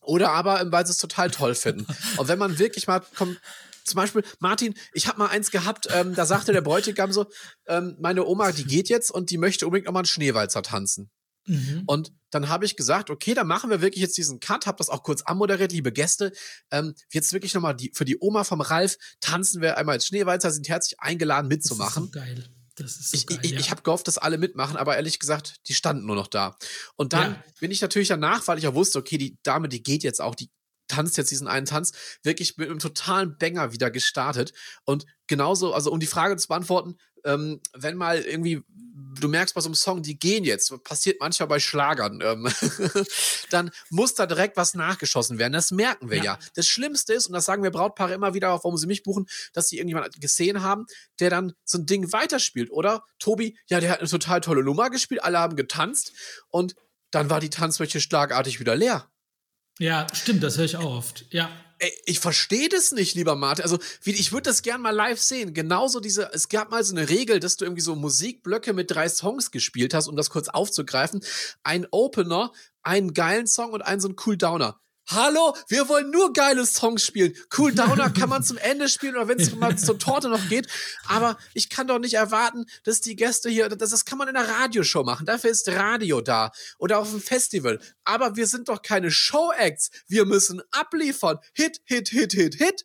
[0.00, 1.86] Oder aber, weil sie es total toll finden.
[2.16, 3.40] Und wenn man wirklich mal kommt,
[3.84, 7.26] zum Beispiel, Martin, ich habe mal eins gehabt, ähm, da sagte der Bräutigam so,
[7.66, 11.10] ähm, meine Oma, die geht jetzt und die möchte unbedingt nochmal einen Schneewalzer tanzen.
[11.46, 11.84] Mhm.
[11.86, 14.90] Und dann habe ich gesagt, okay, dann machen wir wirklich jetzt diesen Cut, habe das
[14.90, 16.32] auch kurz anmoderiert, liebe Gäste.
[16.70, 20.50] Ähm, jetzt wirklich nochmal die, für die Oma vom Ralf tanzen wir einmal als Schneewalzer,
[20.50, 22.10] sind herzlich eingeladen mitzumachen.
[22.12, 22.57] Das ist so geil.
[22.86, 23.58] So ich, geil, ich, ja.
[23.60, 26.56] ich habe gehofft, dass alle mitmachen, aber ehrlich gesagt, die standen nur noch da.
[26.96, 27.44] Und dann ja.
[27.60, 30.34] bin ich natürlich danach, weil ich ja wusste, okay, die Dame, die geht jetzt auch,
[30.34, 30.50] die
[30.88, 34.52] tanzt jetzt diesen einen Tanz, wirklich mit einem totalen Banger wieder gestartet.
[34.84, 38.62] Und genauso, also um die Frage zu beantworten, ähm, wenn mal irgendwie,
[39.20, 42.48] du merkst bei so einem Song, die gehen jetzt, passiert manchmal bei Schlagern, ähm,
[43.50, 45.52] dann muss da direkt was nachgeschossen werden.
[45.52, 46.24] Das merken wir ja.
[46.24, 46.38] ja.
[46.54, 49.68] Das Schlimmste ist, und das sagen wir Brautpaare immer wieder, warum sie mich buchen, dass
[49.68, 50.86] sie irgendjemanden gesehen haben,
[51.20, 52.70] der dann so ein Ding weiterspielt.
[52.70, 56.12] Oder Tobi, ja, der hat eine total tolle Nummer gespielt, alle haben getanzt
[56.48, 56.74] und
[57.10, 59.10] dann war die Tanzfläche schlagartig wieder leer.
[59.78, 61.26] Ja, stimmt, das höre ich auch oft.
[61.30, 61.50] Ja.
[61.80, 63.62] Ey, ich verstehe das nicht, lieber Martin.
[63.62, 65.54] Also, wie, ich würde das gern mal live sehen.
[65.54, 69.08] Genauso diese, es gab mal so eine Regel, dass du irgendwie so Musikblöcke mit drei
[69.08, 71.24] Songs gespielt hast, um das kurz aufzugreifen.
[71.62, 74.80] Ein Opener, einen geilen Song und einen so einen Cool Downer.
[75.10, 77.32] Hallo, wir wollen nur geile Songs spielen.
[77.56, 80.66] Cool Downer kann man zum Ende spielen oder wenn es mal zur Torte noch geht.
[81.06, 84.36] Aber ich kann doch nicht erwarten, dass die Gäste hier, das, das kann man in
[84.36, 85.24] einer Radioshow machen.
[85.24, 87.80] Dafür ist Radio da oder auf einem Festival.
[88.04, 89.90] Aber wir sind doch keine Show-Acts.
[90.08, 91.38] Wir müssen abliefern.
[91.54, 92.84] Hit, Hit, Hit, Hit, Hit.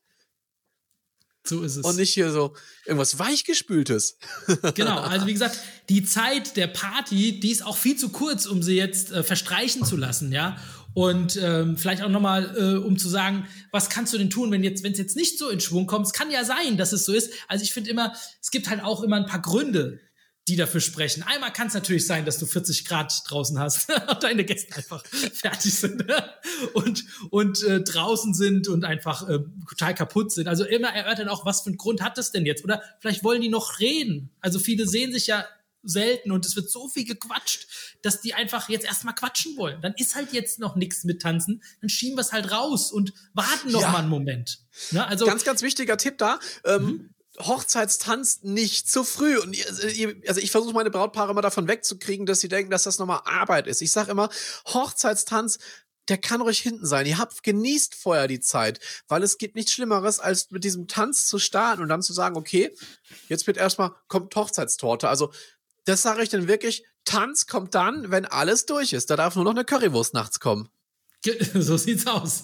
[1.46, 1.84] So ist es.
[1.84, 2.56] Und nicht hier so
[2.86, 4.18] irgendwas Weichgespültes.
[4.76, 5.60] genau, also wie gesagt,
[5.90, 9.84] die Zeit der Party, die ist auch viel zu kurz, um sie jetzt äh, verstreichen
[9.84, 10.58] zu lassen, ja.
[10.94, 14.64] Und ähm, vielleicht auch nochmal, äh, um zu sagen, was kannst du denn tun, wenn
[14.64, 16.06] jetzt, wenn es jetzt nicht so in Schwung kommt?
[16.06, 17.32] Es kann ja sein, dass es so ist.
[17.48, 20.00] Also ich finde immer, es gibt halt auch immer ein paar Gründe,
[20.48, 21.24] die dafür sprechen.
[21.24, 25.04] Einmal kann es natürlich sein, dass du 40 Grad draußen hast und deine Gäste einfach
[25.06, 26.30] fertig sind ne?
[26.74, 30.48] und, und äh, draußen sind und einfach äh, total kaputt sind.
[30.48, 32.64] Also immer erörtern auch, was für einen Grund hat das denn jetzt?
[32.64, 34.32] Oder vielleicht wollen die noch reden.
[34.42, 35.46] Also viele sehen sich ja
[35.84, 37.68] selten und es wird so viel gequatscht,
[38.02, 39.82] dass die einfach jetzt erstmal quatschen wollen.
[39.82, 43.14] Dann ist halt jetzt noch nichts mit Tanzen, dann schieben wir es halt raus und
[43.34, 43.92] warten noch ja.
[43.92, 44.60] mal einen Moment.
[44.92, 45.06] Ne?
[45.06, 46.40] Also ganz, ganz wichtiger Tipp da.
[46.66, 47.10] Ähm, mhm.
[47.40, 49.40] Hochzeitstanz nicht zu früh.
[49.40, 49.58] Und
[50.28, 53.66] also ich versuche meine Brautpaare immer davon wegzukriegen, dass sie denken, dass das nochmal Arbeit
[53.66, 53.82] ist.
[53.82, 54.30] Ich sage immer,
[54.68, 55.58] Hochzeitstanz
[56.10, 57.06] der kann ruhig hinten sein.
[57.06, 61.28] Ihr habt genießt vorher die Zeit, weil es gibt nichts Schlimmeres, als mit diesem Tanz
[61.28, 62.76] zu starten und dann zu sagen, okay,
[63.30, 65.08] jetzt wird erstmal kommt Hochzeitstorte.
[65.08, 65.32] Also
[65.86, 69.10] das sage ich dann wirklich, Tanz kommt dann, wenn alles durch ist.
[69.10, 70.70] Da darf nur noch eine Currywurst nachts kommen.
[71.54, 72.44] So sieht's aus.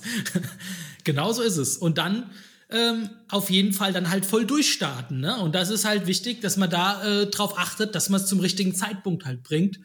[1.03, 1.77] genau so ist es.
[1.77, 2.31] Und dann
[2.69, 5.19] ähm, auf jeden Fall dann halt voll durchstarten.
[5.19, 5.37] Ne?
[5.37, 8.39] Und das ist halt wichtig, dass man da äh, drauf achtet, dass man es zum
[8.39, 9.79] richtigen Zeitpunkt halt bringt.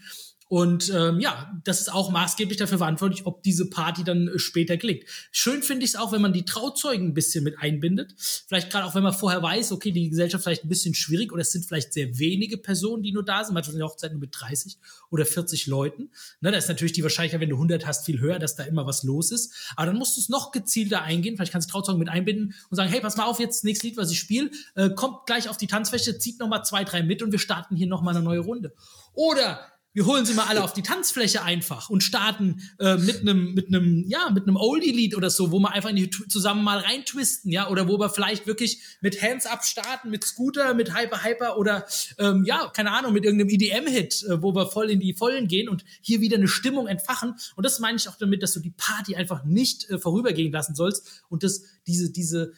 [0.49, 4.77] Und ähm, ja, das ist auch maßgeblich dafür verantwortlich, ob diese Party dann äh, später
[4.77, 5.05] gelingt.
[5.33, 8.15] Schön finde ich es auch, wenn man die Trauzeugen ein bisschen mit einbindet.
[8.47, 11.41] Vielleicht gerade auch, wenn man vorher weiß, okay, die Gesellschaft vielleicht ein bisschen schwierig oder
[11.41, 13.55] es sind vielleicht sehr wenige Personen, die nur da sind.
[13.55, 14.77] Manchmal sind die Hochzeiten nur mit 30
[15.11, 16.11] oder 40 Leuten.
[16.41, 18.87] Ne, da ist natürlich die Wahrscheinlichkeit, wenn du 100 hast, viel höher, dass da immer
[18.87, 19.73] was los ist.
[19.77, 21.37] Aber dann musst du es noch gezielter eingehen.
[21.37, 23.87] Vielleicht kannst du Trauzeugen mit einbinden und sagen, hey, pass mal auf, jetzt das nächste
[23.87, 27.03] Lied, was ich spiele, äh, kommt gleich auf die Tanzfläche, zieht noch mal zwei, drei
[27.03, 28.75] mit und wir starten hier noch mal eine neue Runde.
[29.15, 33.55] Oder wir holen sie mal alle auf die Tanzfläche einfach und starten äh, mit einem
[33.55, 36.65] mit einem ja mit einem Oldie Lied oder so, wo wir einfach in die, zusammen
[36.65, 40.95] mal reintwisten, ja, oder wo wir vielleicht wirklich mit Hands Up starten, mit Scooter, mit
[40.95, 41.87] Hyper Hyper oder
[42.19, 45.47] ähm, ja, keine Ahnung, mit irgendeinem EDM Hit, äh, wo wir voll in die Vollen
[45.47, 47.37] gehen und hier wieder eine Stimmung entfachen.
[47.55, 50.75] Und das meine ich auch damit, dass du die Party einfach nicht äh, vorübergehen lassen
[50.75, 52.53] sollst und das diese diese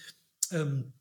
[0.53, 0.95] ähm,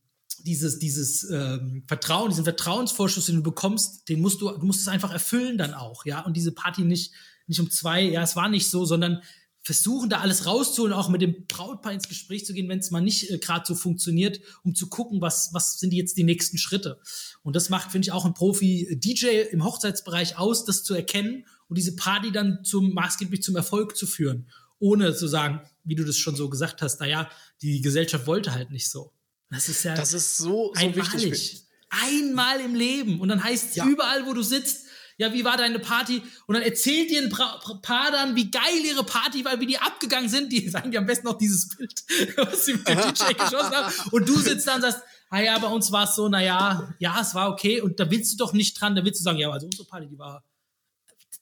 [0.45, 4.87] dieses, dieses ähm, Vertrauen, diesen Vertrauensvorschuss, den du bekommst, den musst du, du musst es
[4.87, 6.21] einfach erfüllen dann auch, ja.
[6.21, 7.13] Und diese Party nicht,
[7.47, 9.21] nicht um zwei, ja, es war nicht so, sondern
[9.65, 13.01] versuchen da alles rauszuholen, auch mit dem Brautpaar ins Gespräch zu gehen, wenn es mal
[13.01, 16.99] nicht äh, gerade so funktioniert, um zu gucken, was, was sind jetzt die nächsten Schritte.
[17.41, 21.79] Und das macht, finde ich, auch ein Profi-DJ im Hochzeitsbereich aus, das zu erkennen und
[21.79, 26.17] diese Party dann zum maßgeblich zum Erfolg zu führen, ohne zu sagen, wie du das
[26.17, 27.27] schon so gesagt hast, naja,
[27.63, 29.14] die Gesellschaft wollte halt nicht so.
[29.49, 31.13] Das ist ja das ist so, so einmalig.
[31.13, 31.63] wichtig.
[31.89, 33.21] Einmal im Leben.
[33.21, 33.85] Und dann heißt es ja.
[33.85, 34.85] überall, wo du sitzt,
[35.17, 36.21] ja, wie war deine Party?
[36.45, 40.27] Und dann erzählt dir ein Paar dann, wie geil ihre Party war, wie die abgegangen
[40.27, 40.51] sind.
[40.51, 42.03] Die sagen dir am besten noch dieses Bild,
[42.37, 43.93] was sie mit dem DJ geschossen haben.
[44.11, 47.21] Und du sitzt da und sagst, ah ja, bei uns war es so, naja, ja,
[47.21, 47.79] es war okay.
[47.79, 50.07] Und da willst du doch nicht dran, da willst du sagen, ja, also unsere Party,
[50.07, 50.43] die war,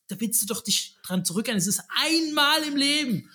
[0.07, 1.59] da willst du doch dich dran zurückerinnern.
[1.59, 3.29] Es ist einmal im Leben.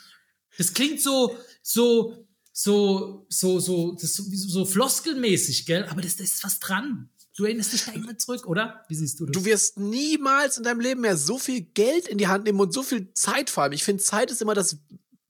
[0.57, 2.28] Das klingt so, so,
[2.61, 5.85] so, so, so, das so, so floskelmäßig, gell?
[5.85, 7.09] Aber das, da ist was dran.
[7.37, 8.85] Du erinnerst dich da immer zurück, oder?
[8.89, 9.33] Wie siehst du das?
[9.33, 12.75] Du wirst niemals in deinem Leben mehr so viel Geld in die Hand nehmen und
[12.75, 13.75] so viel Zeit vor allem.
[13.75, 14.79] Ich finde, Zeit ist immer das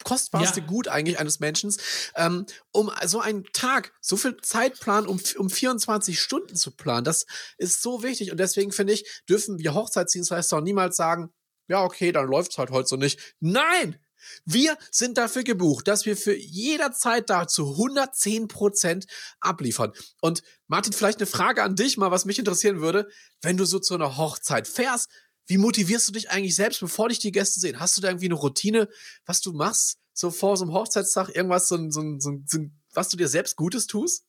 [0.05, 0.67] kostbarste ja.
[0.67, 1.75] Gut eigentlich eines Menschen,
[2.15, 7.05] ähm, um so einen Tag, so viel Zeit planen, um, um 24 Stunden zu planen.
[7.05, 7.27] Das
[7.59, 11.31] ist so wichtig und deswegen finde ich, dürfen wir Hochzeitsdienstleister auch niemals sagen,
[11.67, 13.21] ja, okay, dann läuft es halt heute so nicht.
[13.41, 13.99] Nein!
[14.45, 19.07] Wir sind dafür gebucht, dass wir für jederzeit da zu 110 Prozent
[19.41, 19.93] abliefern.
[20.21, 23.09] Und Martin, vielleicht eine Frage an dich mal, was mich interessieren würde.
[23.43, 25.11] Wenn du so zu einer Hochzeit fährst,
[25.47, 27.81] wie motivierst du dich eigentlich selbst, bevor dich die Gäste sehen?
[27.81, 28.89] Hast du da irgendwie eine Routine,
[29.25, 32.59] was du machst, so vor so einem Hochzeitstag, irgendwas, so, so, so, so
[32.93, 34.25] was du dir selbst Gutes tust?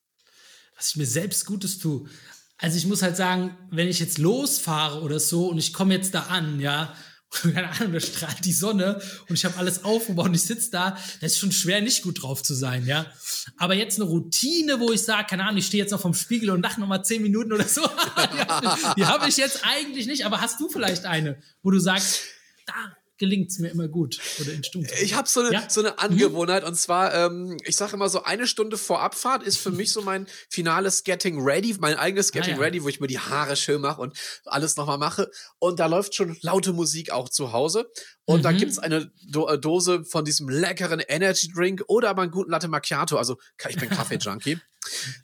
[0.75, 2.07] Was ich mir selbst Gutes tue.
[2.57, 6.13] Also ich muss halt sagen, wenn ich jetzt losfahre oder so und ich komme jetzt
[6.13, 6.95] da an, ja,
[7.41, 10.97] keine Ahnung, da strahlt die Sonne und ich habe alles aufgebaut und ich sitze da,
[11.21, 13.05] das ist schon schwer, nicht gut drauf zu sein, ja.
[13.57, 16.49] Aber jetzt eine Routine, wo ich sage, keine Ahnung, ich stehe jetzt noch vom Spiegel
[16.49, 17.81] und lache noch mal zehn Minuten oder so,
[18.97, 20.25] die habe ich jetzt eigentlich nicht.
[20.25, 22.21] Aber hast du vielleicht eine, wo du sagst,
[22.65, 22.73] da
[23.19, 24.89] gelingt es mir immer gut oder in Stunden.
[25.01, 25.69] Ich habe so eine ja?
[25.69, 25.97] so eine mhm.
[25.97, 26.69] Angewohnheit mhm.
[26.69, 30.01] und zwar, ähm, ich sage immer so eine Stunde vor Abfahrt ist für mich so
[30.01, 32.63] mein finales Getting Ready, mein eigenes ah, Getting ah, ja.
[32.63, 35.29] Ready, wo ich mir die Haare schön mache und alles nochmal mache
[35.59, 37.91] und da läuft schon laute Musik auch zu Hause
[38.25, 38.43] und mhm.
[38.43, 42.51] da gibt's eine Do äh, Dose von diesem leckeren Energy Drink oder aber einen guten
[42.51, 44.59] Latte Macchiato, also ich bin Kaffee Junkie.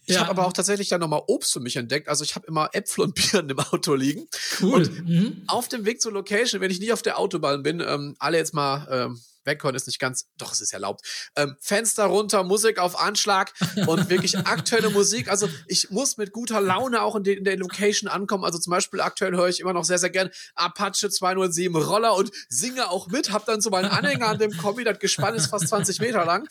[0.06, 0.22] Ich ja.
[0.22, 2.10] habe aber auch tatsächlich dann nochmal Obst für mich entdeckt.
[2.10, 4.28] Also ich habe immer Äpfel und Birnen im Auto liegen.
[4.62, 4.74] Cool.
[4.74, 5.44] Und mhm.
[5.48, 8.54] auf dem Weg zur Location, wenn ich nie auf der Autobahn bin, ähm, alle jetzt
[8.54, 11.06] mal ähm, weghören ist nicht ganz, doch, es ist erlaubt.
[11.36, 13.54] Ähm, Fenster runter, Musik auf Anschlag
[13.88, 15.30] und wirklich aktuelle Musik.
[15.30, 18.44] Also ich muss mit guter Laune auch in, de, in der Location ankommen.
[18.44, 22.32] Also zum Beispiel aktuell höre ich immer noch sehr, sehr gern Apache 207 Roller und
[22.50, 23.32] singe auch mit.
[23.32, 26.48] Hab dann so meinen Anhänger an dem Kombi, das Gespann ist fast 20 Meter lang.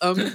[0.00, 0.32] Ähm,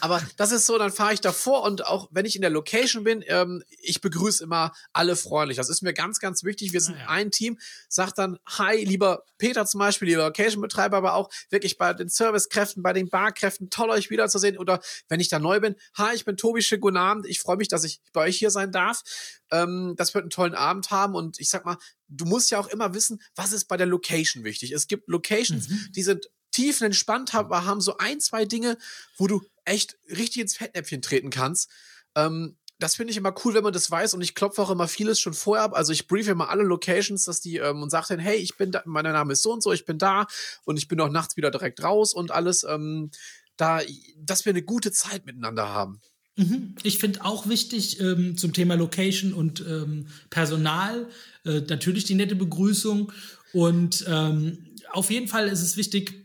[0.00, 3.04] aber das ist so, dann fahre ich davor und auch wenn ich in der Location
[3.04, 5.56] bin, ähm, ich begrüße immer alle freundlich.
[5.56, 6.72] Das ist mir ganz, ganz wichtig.
[6.72, 7.08] Wir sind ah, ja.
[7.08, 7.58] ein Team.
[7.88, 12.82] Sagt dann, hi, lieber Peter zum Beispiel, lieber Location-Betreiber, aber auch wirklich bei den Servicekräften,
[12.82, 14.58] bei den Barkräften, toll euch wiederzusehen.
[14.58, 17.26] Oder wenn ich da neu bin, hi, ich bin Tobi, schönen guten Abend.
[17.26, 19.02] Ich freue mich, dass ich bei euch hier sein darf.
[19.50, 21.76] Ähm, das wird einen tollen Abend haben und ich sag mal,
[22.08, 24.72] du musst ja auch immer wissen, was ist bei der Location wichtig.
[24.72, 25.88] Es gibt Locations, mhm.
[25.94, 28.78] die sind tiefenentspannt, aber haben so ein, zwei Dinge,
[29.16, 31.70] wo du echt richtig ins Fettnäpfchen treten kannst.
[32.14, 34.88] Ähm, das finde ich immer cool, wenn man das weiß und ich klopfe auch immer
[34.88, 35.72] vieles schon vorher ab.
[35.74, 38.72] Also ich briefe immer alle Locations, dass die ähm, und sage dann, hey, ich bin
[38.72, 40.26] da, mein Name ist so und so, ich bin da
[40.64, 43.10] und ich bin auch nachts wieder direkt raus und alles, ähm,
[43.56, 43.80] da,
[44.18, 46.00] dass wir eine gute Zeit miteinander haben.
[46.36, 46.74] Mhm.
[46.82, 51.08] Ich finde auch wichtig ähm, zum Thema Location und ähm, Personal
[51.44, 53.12] äh, natürlich die nette Begrüßung
[53.52, 56.21] und ähm, auf jeden Fall ist es wichtig,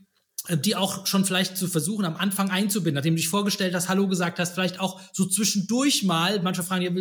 [0.55, 4.07] die auch schon vielleicht zu versuchen, am Anfang einzubinden, nachdem du dich vorgestellt hast, Hallo
[4.07, 6.91] gesagt hast, vielleicht auch so zwischendurch mal, manche fragen, ja,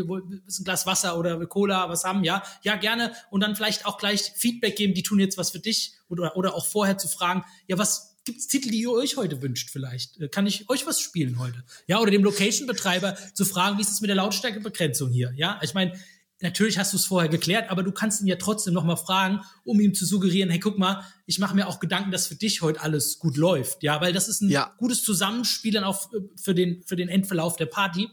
[0.46, 3.98] ist ein Glas Wasser oder Cola, was haben, ja, ja, gerne, und dann vielleicht auch
[3.98, 7.44] gleich Feedback geben, die tun jetzt was für dich, oder, oder auch vorher zu fragen,
[7.66, 10.20] ja, was gibt's Titel, die ihr euch heute wünscht vielleicht?
[10.20, 11.64] Äh, kann ich euch was spielen heute?
[11.86, 15.32] Ja, oder dem Location-Betreiber zu fragen, wie ist es mit der Lautstärkebegrenzung hier?
[15.36, 15.92] Ja, ich meine,
[16.40, 19.40] natürlich hast du es vorher geklärt, aber du kannst ihn ja trotzdem noch mal fragen,
[19.64, 22.62] um ihm zu suggerieren, hey, guck mal, ich mache mir auch Gedanken, dass für dich
[22.62, 24.74] heute alles gut läuft, ja, weil das ist ein ja.
[24.78, 28.08] gutes Zusammenspiel dann auch für den für den Endverlauf der Party.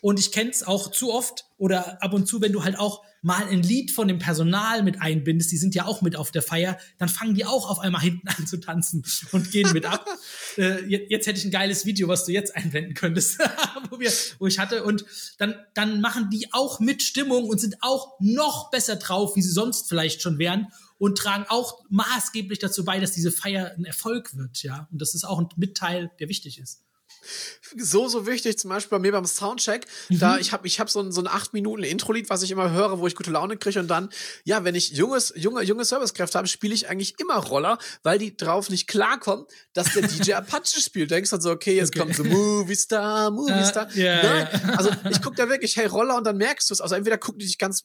[0.00, 3.02] Und ich kenne es auch zu oft oder ab und zu, wenn du halt auch
[3.22, 6.42] mal ein Lied von dem Personal mit einbindest, die sind ja auch mit auf der
[6.42, 10.06] Feier, dann fangen die auch auf einmal hinten an zu tanzen und gehen mit ab.
[10.56, 13.38] äh, jetzt hätte ich ein geiles Video, was du jetzt einblenden könntest,
[13.90, 14.84] wo, wir, wo ich hatte.
[14.84, 15.04] Und
[15.38, 19.52] dann, dann machen die auch mit Stimmung und sind auch noch besser drauf, wie sie
[19.52, 24.36] sonst vielleicht schon wären und tragen auch maßgeblich dazu bei, dass diese Feier ein Erfolg
[24.36, 24.88] wird, ja.
[24.90, 26.82] Und das ist auch ein Mitteil, der wichtig ist.
[27.76, 30.18] So, so wichtig, zum Beispiel bei mir beim Soundcheck, mhm.
[30.18, 32.70] da ich habe ich hab so ein, so ein acht Minuten Intro-Lied, was ich immer
[32.70, 34.08] höre, wo ich gute Laune kriege und dann,
[34.44, 38.36] ja, wenn ich junges, junge, junge Servicekräfte habe, spiele ich eigentlich immer Roller, weil die
[38.36, 41.10] drauf nicht klarkommen, dass der DJ Apache spielt.
[41.10, 42.00] Denkst dann so, okay, jetzt okay.
[42.00, 43.88] kommt so Movie Star, Movie uh, Star.
[43.94, 44.74] Yeah, Nein, yeah.
[44.76, 46.80] also ich gucke da wirklich, hey, Roller und dann merkst du es.
[46.80, 47.84] Also entweder gucken die dich ganz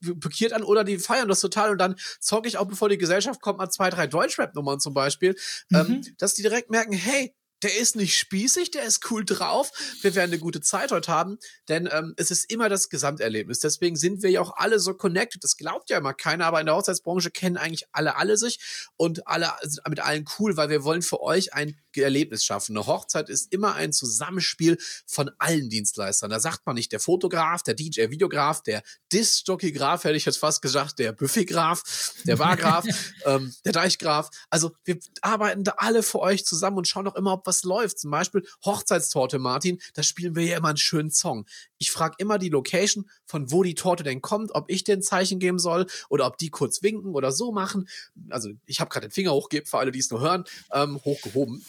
[0.00, 3.40] blockiert an oder die feiern das total und dann zocke ich auch, bevor die Gesellschaft
[3.40, 5.36] kommt, mal zwei, drei Deutschrap-Nummern zum Beispiel,
[5.72, 5.92] ähm, mhm.
[5.94, 9.70] ähm, dass die direkt merken, hey, der ist nicht spießig, der ist cool drauf.
[10.02, 11.38] Wir werden eine gute Zeit heute haben,
[11.68, 13.60] denn ähm, es ist immer das Gesamterlebnis.
[13.60, 15.42] Deswegen sind wir ja auch alle so connected.
[15.42, 18.58] Das glaubt ja immer keiner, aber in der Hochzeitsbranche kennen eigentlich alle alle sich
[18.96, 22.76] und alle sind mit allen cool, weil wir wollen für euch ein Erlebnis schaffen.
[22.76, 26.30] Eine Hochzeit ist immer ein Zusammenspiel von allen Dienstleistern.
[26.30, 28.82] Da sagt man nicht der Fotograf, der DJ, Videograf, der
[29.12, 32.84] Disc-Jockey-Graf, hätte ich jetzt fast gesagt, der Buffet-Graf, der Bargraf,
[33.24, 34.30] ähm, der Deichgraf.
[34.50, 37.98] Also wir arbeiten da alle für euch zusammen und schauen auch immer, ob was läuft.
[37.98, 41.46] Zum Beispiel Hochzeitstorte, Martin, da spielen wir ja immer einen schönen Song.
[41.78, 45.38] Ich frage immer die Location, von wo die Torte denn kommt, ob ich den Zeichen
[45.38, 47.88] geben soll oder ob die kurz winken oder so machen.
[48.30, 51.64] Also ich habe gerade den Finger hochgegeben, für alle, die es nur hören, ähm, hochgehoben.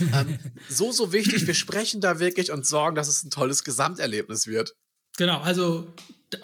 [0.00, 1.46] Ähm, so, so wichtig.
[1.46, 4.74] Wir sprechen da wirklich und sorgen, dass es ein tolles Gesamterlebnis wird.
[5.16, 5.92] Genau, also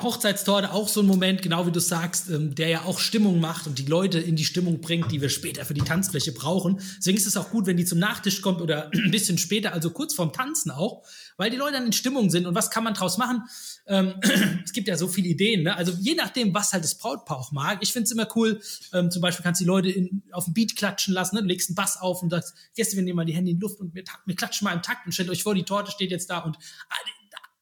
[0.01, 3.67] Hochzeitstorte auch so ein Moment, genau wie du sagst, ähm, der ja auch Stimmung macht
[3.67, 6.81] und die Leute in die Stimmung bringt, die wir später für die Tanzfläche brauchen.
[6.99, 9.91] Deswegen ist es auch gut, wenn die zum Nachtisch kommt oder ein bisschen später, also
[9.91, 11.05] kurz vorm Tanzen auch,
[11.37, 12.47] weil die Leute dann in Stimmung sind.
[12.47, 13.43] Und was kann man draus machen?
[13.87, 14.15] Ähm,
[14.65, 15.77] es gibt ja so viele Ideen, ne?
[15.77, 17.79] Also je nachdem, was halt das Brautpaar auch mag.
[17.83, 18.61] Ich finde es immer cool,
[18.93, 21.43] ähm, zum Beispiel kannst du die Leute in, auf dem Beat klatschen lassen, ne?
[21.43, 23.63] Du legst einen Bass auf und sagst, Gäste, wir nehmen mal die Hände in die
[23.63, 26.11] Luft und wir, wir klatschen mal im Takt und stellt euch vor, die Torte steht
[26.11, 26.59] jetzt da und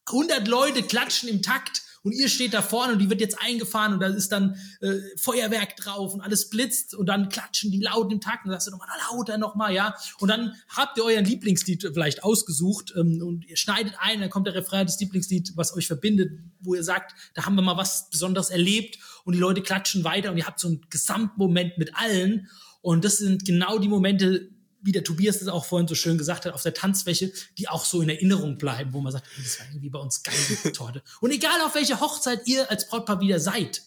[0.07, 3.93] 100 Leute klatschen im Takt und ihr steht da vorne und die wird jetzt eingefahren
[3.93, 8.13] und da ist dann äh, Feuerwerk drauf und alles blitzt und dann klatschen die laut
[8.13, 9.95] im Takt und dann sagst du nochmal lauter nochmal, ja.
[10.19, 14.45] Und dann habt ihr euren Lieblingslied vielleicht ausgesucht ähm, und ihr schneidet ein, dann kommt
[14.45, 18.11] der Refrain des Lieblingslied, was euch verbindet, wo ihr sagt, da haben wir mal was
[18.11, 22.47] Besonderes erlebt und die Leute klatschen weiter und ihr habt so einen Gesamtmoment mit allen
[22.85, 24.51] und das sind genau die Momente,
[24.85, 27.83] wie der Tobias das auch vorhin so schön gesagt hat, auf der Tanzfläche, die auch
[27.83, 31.01] so in Erinnerung bleiben, wo man sagt, das war irgendwie bei uns geil, die Torte.
[31.21, 33.81] Und egal auf welche Hochzeit ihr als Brautpaar wieder seid,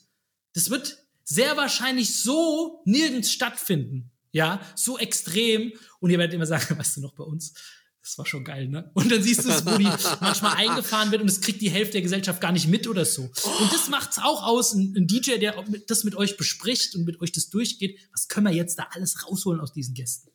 [0.54, 4.10] das wird sehr wahrscheinlich so nirgends stattfinden.
[4.32, 5.72] Ja, so extrem.
[6.00, 7.54] Und ihr werdet immer sagen, weißt du noch bei uns,
[8.02, 8.90] das war schon geil, ne?
[8.94, 9.84] Und dann siehst du es, wo die
[10.20, 13.22] manchmal eingefahren wird und es kriegt die Hälfte der Gesellschaft gar nicht mit oder so.
[13.22, 17.20] Und das macht's auch aus, ein, ein DJ, der das mit euch bespricht und mit
[17.20, 18.00] euch das durchgeht.
[18.12, 20.30] Was können wir jetzt da alles rausholen aus diesen Gästen?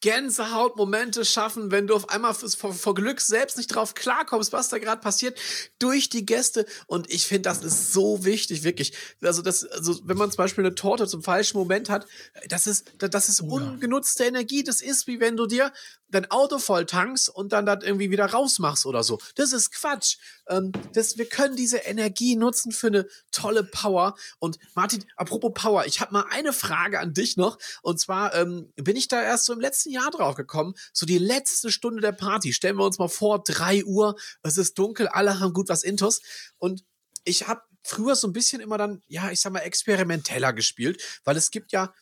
[0.00, 4.78] Gänsehautmomente schaffen, wenn du auf einmal vor, vor Glück selbst nicht drauf klarkommst, was da
[4.78, 5.38] gerade passiert,
[5.78, 6.66] durch die Gäste.
[6.86, 8.92] Und ich finde, das ist so wichtig, wirklich.
[9.22, 12.06] Also, das, also, wenn man zum Beispiel eine Torte zum falschen Moment hat,
[12.48, 14.24] das ist, das ist ungenutzte.
[14.24, 14.62] Energie.
[14.62, 15.72] Das ist wie wenn du dir
[16.08, 19.18] dein Auto voll tankst und dann das irgendwie wieder rausmachst oder so.
[19.34, 20.18] Das ist Quatsch.
[20.48, 24.16] Ähm, das, wir können diese Energie nutzen für eine tolle Power.
[24.38, 27.58] Und Martin, apropos Power, ich habe mal eine Frage an dich noch.
[27.82, 30.74] Und zwar ähm, bin ich da erst so im letzten Jahr drauf gekommen.
[30.92, 32.52] So die letzte Stunde der Party.
[32.52, 36.20] Stellen wir uns mal vor, drei Uhr, es ist dunkel, alle haben gut was Intus.
[36.58, 36.84] Und
[37.24, 41.36] ich habe früher so ein bisschen immer dann, ja, ich sag mal, experimenteller gespielt, weil
[41.36, 41.92] es gibt ja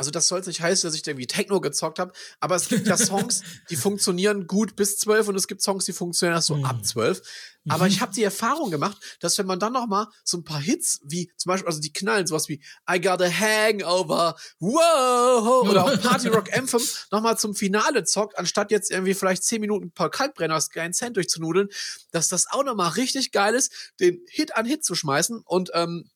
[0.00, 2.96] also das soll nicht heißen, dass ich irgendwie Techno gezockt habe, aber es gibt ja
[2.96, 6.64] Songs, die funktionieren gut bis zwölf und es gibt Songs, die funktionieren erst so mhm.
[6.64, 7.20] ab zwölf.
[7.68, 7.90] Aber mhm.
[7.90, 11.00] ich habe die Erfahrung gemacht, dass wenn man dann noch mal so ein paar Hits
[11.04, 16.00] wie zum Beispiel, also die knallen, sowas wie I Got a Hangover, wow, oder auch
[16.00, 20.08] Party Rock Anthem noch mal zum Finale zockt, anstatt jetzt irgendwie vielleicht zehn Minuten Paul
[20.08, 21.68] Kaltbrenner aus Kleinen Cent durchzunudeln,
[22.10, 25.70] dass das auch noch mal richtig geil ist, den Hit an Hit zu schmeißen und
[25.74, 26.08] ähm,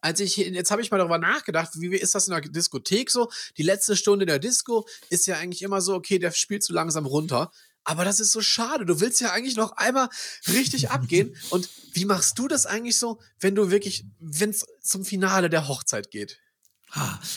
[0.00, 3.30] als ich, jetzt habe ich mal darüber nachgedacht, wie ist das in der Diskothek so?
[3.56, 7.06] Die letzte Stunde der Disco ist ja eigentlich immer so, okay, der spielt zu langsam
[7.06, 7.50] runter.
[7.84, 8.84] Aber das ist so schade.
[8.84, 10.08] Du willst ja eigentlich noch einmal
[10.48, 11.34] richtig abgehen.
[11.50, 15.68] Und wie machst du das eigentlich so, wenn du wirklich, wenn es zum Finale der
[15.68, 16.38] Hochzeit geht?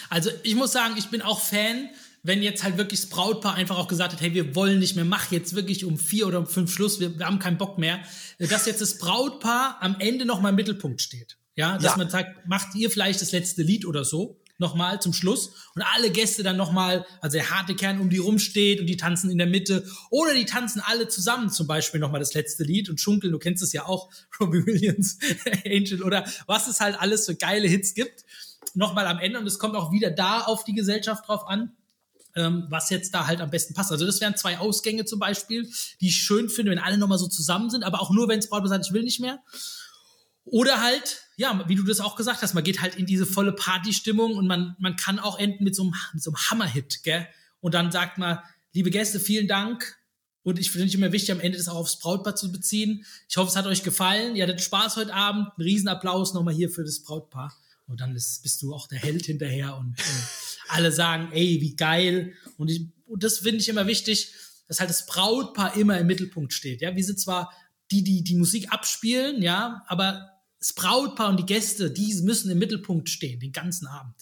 [0.10, 1.90] Also ich muss sagen, ich bin auch Fan,
[2.24, 5.06] wenn jetzt halt wirklich das Brautpaar einfach auch gesagt hat, hey, wir wollen nicht mehr,
[5.06, 8.04] mach jetzt wirklich um vier oder um fünf Schluss, wir, wir haben keinen Bock mehr,
[8.40, 11.38] dass jetzt das Brautpaar am Ende noch mal im Mittelpunkt steht.
[11.56, 11.98] Ja, dass ja.
[11.98, 16.12] man sagt, macht ihr vielleicht das letzte Lied oder so nochmal zum Schluss und alle
[16.12, 19.48] Gäste dann nochmal, also der harte Kern um die rumsteht und die tanzen in der
[19.48, 23.40] Mitte oder die tanzen alle zusammen zum Beispiel nochmal das letzte Lied und schunkeln, du
[23.40, 25.18] kennst es ja auch, Robbie Williams,
[25.66, 28.26] Angel oder was es halt alles für geile Hits gibt,
[28.74, 31.74] nochmal am Ende und es kommt auch wieder da auf die Gesellschaft drauf an,
[32.36, 33.92] ähm, was jetzt da halt am besten passt.
[33.92, 37.28] Also das wären zwei Ausgänge zum Beispiel, die ich schön finde, wenn alle nochmal so
[37.28, 39.40] zusammen sind, aber auch nur, wenn es Brautpaar sagt, ich will nicht mehr.
[40.46, 43.54] Oder halt, ja, wie du das auch gesagt hast, man geht halt in diese volle
[43.54, 47.28] Partystimmung und man, man kann auch enden mit so einem, mit so einem Hammerhit, gell?
[47.60, 48.40] Und dann sagt man,
[48.74, 49.98] liebe Gäste, vielen Dank.
[50.44, 53.06] Und ich finde es immer wichtig, am Ende das auch aufs Brautpaar zu beziehen.
[53.30, 54.36] Ich hoffe, es hat euch gefallen.
[54.36, 55.48] Ihr hattet Spaß heute Abend.
[55.58, 57.56] Ein Riesenapplaus nochmal hier für das Brautpaar.
[57.88, 60.04] Und dann ist, bist du auch der Held hinterher und äh,
[60.68, 62.34] alle sagen, ey, wie geil.
[62.58, 64.34] Und, ich, und das finde ich immer wichtig,
[64.68, 66.82] dass halt das Brautpaar immer im Mittelpunkt steht.
[66.82, 67.54] Ja, wir sind zwar
[67.92, 70.33] die, die die Musik abspielen, ja, aber
[70.64, 74.16] das Brautpaar und die Gäste, die müssen im Mittelpunkt stehen, den ganzen Abend.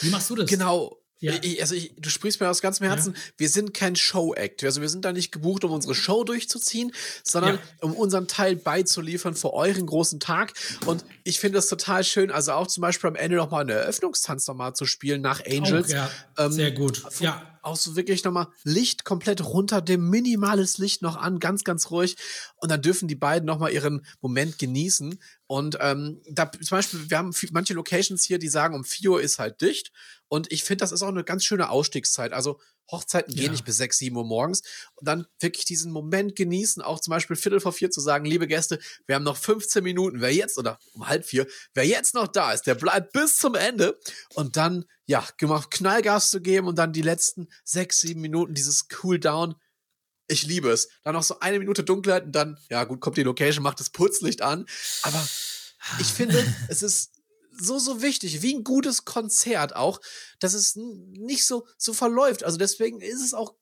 [0.00, 0.50] Wie machst du das?
[0.50, 1.00] Genau.
[1.18, 1.32] Ja.
[1.42, 3.20] Ich, also ich, du sprichst mir aus ganzem Herzen, ja.
[3.38, 4.64] wir sind kein Show-Act.
[4.64, 6.92] Also wir sind da nicht gebucht, um unsere Show durchzuziehen,
[7.22, 7.60] sondern ja.
[7.80, 10.52] um unseren Teil beizuliefern für euren großen Tag.
[10.84, 14.46] Und ich finde das total schön, also auch zum Beispiel am Ende nochmal eine Eröffnungstanz
[14.46, 15.88] nochmal zu spielen nach Angels.
[15.88, 16.10] Auch, ja.
[16.38, 17.02] Ähm, Sehr gut.
[17.20, 21.90] Ja auch so wirklich nochmal Licht komplett runter, dem minimales Licht noch an, ganz, ganz
[21.90, 22.16] ruhig.
[22.56, 25.18] Und dann dürfen die beiden nochmal ihren Moment genießen.
[25.48, 29.20] Und ähm, da zum Beispiel, wir haben manche Locations hier, die sagen, um 4 Uhr
[29.20, 29.90] ist halt dicht.
[30.28, 32.32] Und ich finde, das ist auch eine ganz schöne Ausstiegszeit.
[32.32, 32.60] Also
[32.90, 33.42] Hochzeiten ja.
[33.42, 34.62] gehen nicht bis 6, 7 Uhr morgens.
[34.94, 38.46] Und dann wirklich diesen Moment genießen, auch zum Beispiel Viertel vor vier zu sagen, liebe
[38.46, 42.28] Gäste, wir haben noch 15 Minuten, wer jetzt, oder um halb vier, wer jetzt noch
[42.28, 43.98] da ist, der bleibt bis zum Ende.
[44.34, 48.88] Und dann ja, gemacht, Knallgas zu geben und dann die letzten sechs, sieben Minuten dieses
[48.88, 49.54] Cooldown.
[50.28, 50.88] Ich liebe es.
[51.04, 53.90] Dann noch so eine Minute Dunkelheit und dann, ja gut, kommt die Location, macht das
[53.90, 54.66] Putzlicht an.
[55.02, 55.24] Aber
[56.00, 57.15] ich finde, es ist
[57.58, 60.00] so, so wichtig, wie ein gutes Konzert auch,
[60.40, 62.44] dass es nicht so, so verläuft.
[62.44, 63.54] Also deswegen ist es auch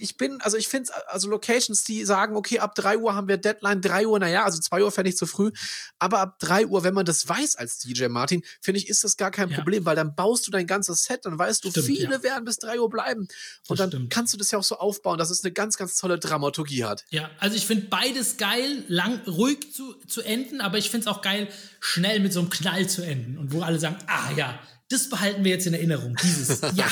[0.00, 3.36] ich bin, also ich finde also Locations, die sagen, okay, ab drei Uhr haben wir
[3.36, 5.50] Deadline, drei Uhr, naja, also zwei Uhr fände ich zu früh,
[5.98, 9.16] aber ab drei Uhr, wenn man das weiß als DJ Martin, finde ich, ist das
[9.16, 9.56] gar kein ja.
[9.56, 12.22] Problem, weil dann baust du dein ganzes Set, dann weißt du, stimmt, viele ja.
[12.22, 13.30] werden bis drei Uhr bleiben und
[13.68, 14.10] das dann stimmt.
[14.10, 17.04] kannst du das ja auch so aufbauen, dass es eine ganz, ganz tolle Dramaturgie hat.
[17.10, 21.14] Ja, also ich finde beides geil, lang, ruhig zu, zu enden, aber ich finde es
[21.14, 21.48] auch geil,
[21.80, 24.58] schnell mit so einem Knall zu enden und wo alle sagen, ah ja,
[24.94, 26.16] das behalten wir jetzt in Erinnerung.
[26.22, 26.86] Dieses, ja,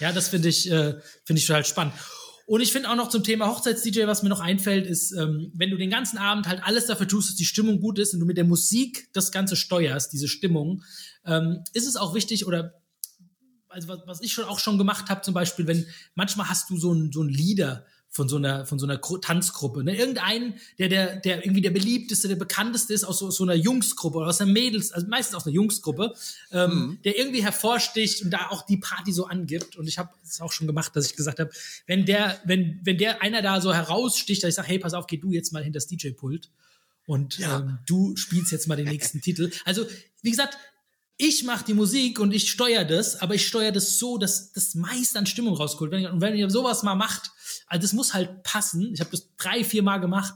[0.00, 0.94] ja, das finde ich, äh,
[1.24, 1.94] finde ich total spannend.
[2.46, 5.70] Und ich finde auch noch zum Thema Hochzeits-DJ, was mir noch einfällt, ist, ähm, wenn
[5.70, 8.26] du den ganzen Abend halt alles dafür tust, dass die Stimmung gut ist und du
[8.26, 10.84] mit der Musik das Ganze steuerst, diese Stimmung,
[11.24, 12.74] ähm, ist es auch wichtig oder
[13.68, 16.78] also was, was ich schon auch schon gemacht habe, zum Beispiel, wenn manchmal hast du
[16.78, 17.84] so ein, so ein Lieder,
[18.16, 19.84] von so einer, von so einer Tanzgruppe.
[19.84, 19.96] Ne?
[19.96, 24.18] Irgendeinen, der, der, der irgendwie der beliebteste, der bekannteste ist aus so, so einer Jungsgruppe
[24.18, 26.14] oder aus einer Mädels, also meistens aus einer Jungsgruppe,
[26.50, 26.98] ähm, mhm.
[27.04, 29.76] der irgendwie hervorsticht und da auch die Party so angibt.
[29.76, 31.50] Und ich habe es auch schon gemacht, dass ich gesagt habe,
[31.86, 35.06] wenn der, wenn, wenn der einer da so heraussticht, dass ich sage, hey, pass auf,
[35.06, 36.50] geh du jetzt mal hinter das DJ-Pult
[37.06, 37.58] und ja.
[37.58, 39.52] ähm, du spielst jetzt mal den nächsten Titel.
[39.64, 39.86] Also,
[40.22, 40.56] wie gesagt,
[41.18, 44.74] ich mache die Musik und ich steuere das, aber ich steuere das so, dass das
[44.74, 45.94] meiste an Stimmung rauskommt.
[45.94, 47.30] und wenn ihr sowas mal macht,
[47.66, 48.92] also das muss halt passen.
[48.92, 50.34] Ich habe das drei, vier Mal gemacht.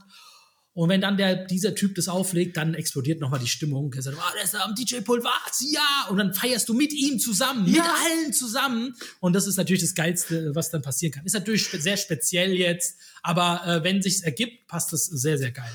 [0.73, 3.93] Und wenn dann der, dieser Typ das auflegt, dann explodiert nochmal die Stimmung.
[3.93, 5.61] Er sagt, oh, der ist am DJ-Pult, was?
[5.69, 6.07] Ja!
[6.09, 7.83] Und dann feierst du mit ihm zusammen, ja.
[7.83, 8.95] mit allen zusammen.
[9.19, 11.25] Und das ist natürlich das Geilste, was dann passieren kann.
[11.25, 15.71] Ist natürlich sehr speziell jetzt, aber äh, wenn sich's ergibt, passt das sehr, sehr geil.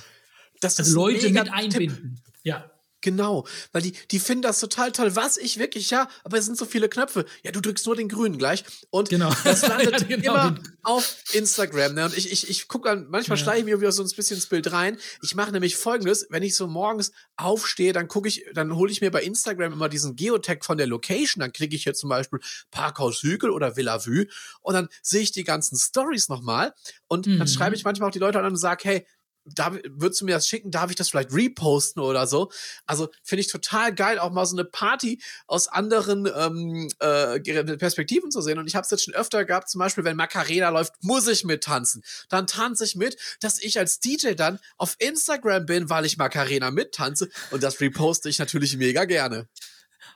[0.61, 2.17] Das also Leute mit einbinden.
[2.25, 2.35] Tipp.
[2.43, 2.71] Ja.
[3.03, 5.15] Genau, weil die, die finden das total toll.
[5.15, 7.27] Was ich wirklich, ja, aber es sind so viele Knöpfe.
[7.45, 8.65] Ja, du drückst nur den grünen gleich.
[8.91, 9.33] Und genau.
[9.45, 10.35] das landet ja, genau.
[10.35, 11.95] immer auf Instagram.
[11.95, 12.07] Ne?
[12.07, 13.45] Und ich, ich, ich gucke dann, manchmal ja.
[13.45, 14.99] schleiche ich mir wieder so ein bisschen ins Bild rein.
[15.23, 19.01] Ich mache nämlich folgendes, wenn ich so morgens aufstehe, dann gucke ich, dann hole ich
[19.01, 21.41] mir bei Instagram immer diesen Geotag von der Location.
[21.41, 22.41] Dann kriege ich hier zum Beispiel
[22.71, 24.27] Parkhaus Hügel oder Villa Vue.
[24.63, 26.73] Und dann sehe ich die ganzen Stories nochmal.
[27.09, 27.39] Und mhm.
[27.39, 29.07] dann schreibe ich manchmal auch die Leute an und sage, hey,
[29.55, 30.71] darf, würdest du mir das schicken?
[30.71, 32.51] Darf ich das vielleicht reposten oder so?
[32.87, 37.41] Also finde ich total geil, auch mal so eine Party aus anderen ähm, äh,
[37.77, 38.59] Perspektiven zu sehen.
[38.59, 41.45] Und ich habe es jetzt schon öfter gehabt, zum Beispiel, wenn Macarena läuft, muss ich
[41.45, 42.03] mittanzen.
[42.29, 46.71] Dann tanze ich mit, dass ich als DJ dann auf Instagram bin, weil ich Macarena
[46.71, 47.29] mittanze.
[47.51, 49.49] Und das reposte ich natürlich mega gerne.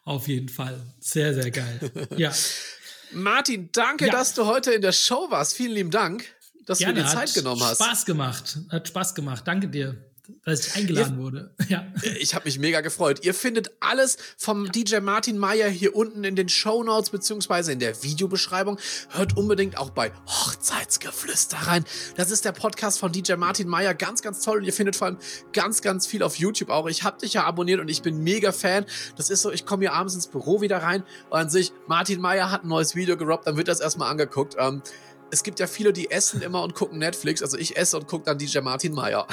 [0.04, 0.80] Auf jeden Fall.
[0.98, 2.08] Sehr, sehr geil.
[2.16, 2.32] Ja.
[3.12, 4.12] Martin, danke, ja.
[4.12, 5.54] dass du heute in der Show warst.
[5.54, 6.24] Vielen lieben Dank
[6.70, 7.82] dass Gerne, du dir Zeit genommen hast.
[7.82, 8.58] Spaß gemacht.
[8.70, 9.42] Hat Spaß gemacht.
[9.44, 9.96] Danke dir
[10.44, 11.50] dass ich eingeladen ja, wurde.
[11.68, 11.86] Ja.
[12.18, 13.24] Ich habe mich mega gefreut.
[13.24, 17.78] Ihr findet alles vom DJ Martin Meyer hier unten in den Show Notes beziehungsweise in
[17.78, 18.78] der Videobeschreibung.
[19.10, 21.84] Hört unbedingt auch bei Hochzeitsgeflüster rein.
[22.16, 23.94] Das ist der Podcast von DJ Martin Meyer.
[23.94, 24.58] Ganz, ganz toll.
[24.58, 25.18] Und ihr findet vor allem
[25.52, 26.88] ganz, ganz viel auf YouTube auch.
[26.88, 28.84] Ich habe dich ja abonniert und ich bin mega Fan.
[29.16, 32.20] Das ist so, ich komme hier abends ins Büro wieder rein und an sich, Martin
[32.20, 34.56] Meyer hat ein neues Video gerobbt, dann wird das erstmal angeguckt.
[34.58, 34.82] Ähm,
[35.30, 37.42] es gibt ja viele, die essen immer und gucken Netflix.
[37.42, 39.26] Also ich esse und gucke dann DJ Martin Meyer.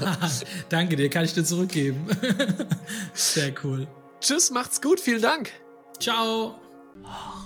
[0.68, 2.06] Danke dir, kann ich dir zurückgeben.
[3.14, 3.86] Sehr cool.
[4.20, 5.52] Tschüss, macht's gut, vielen Dank.
[6.00, 6.58] Ciao.
[7.04, 7.45] Hochzeit.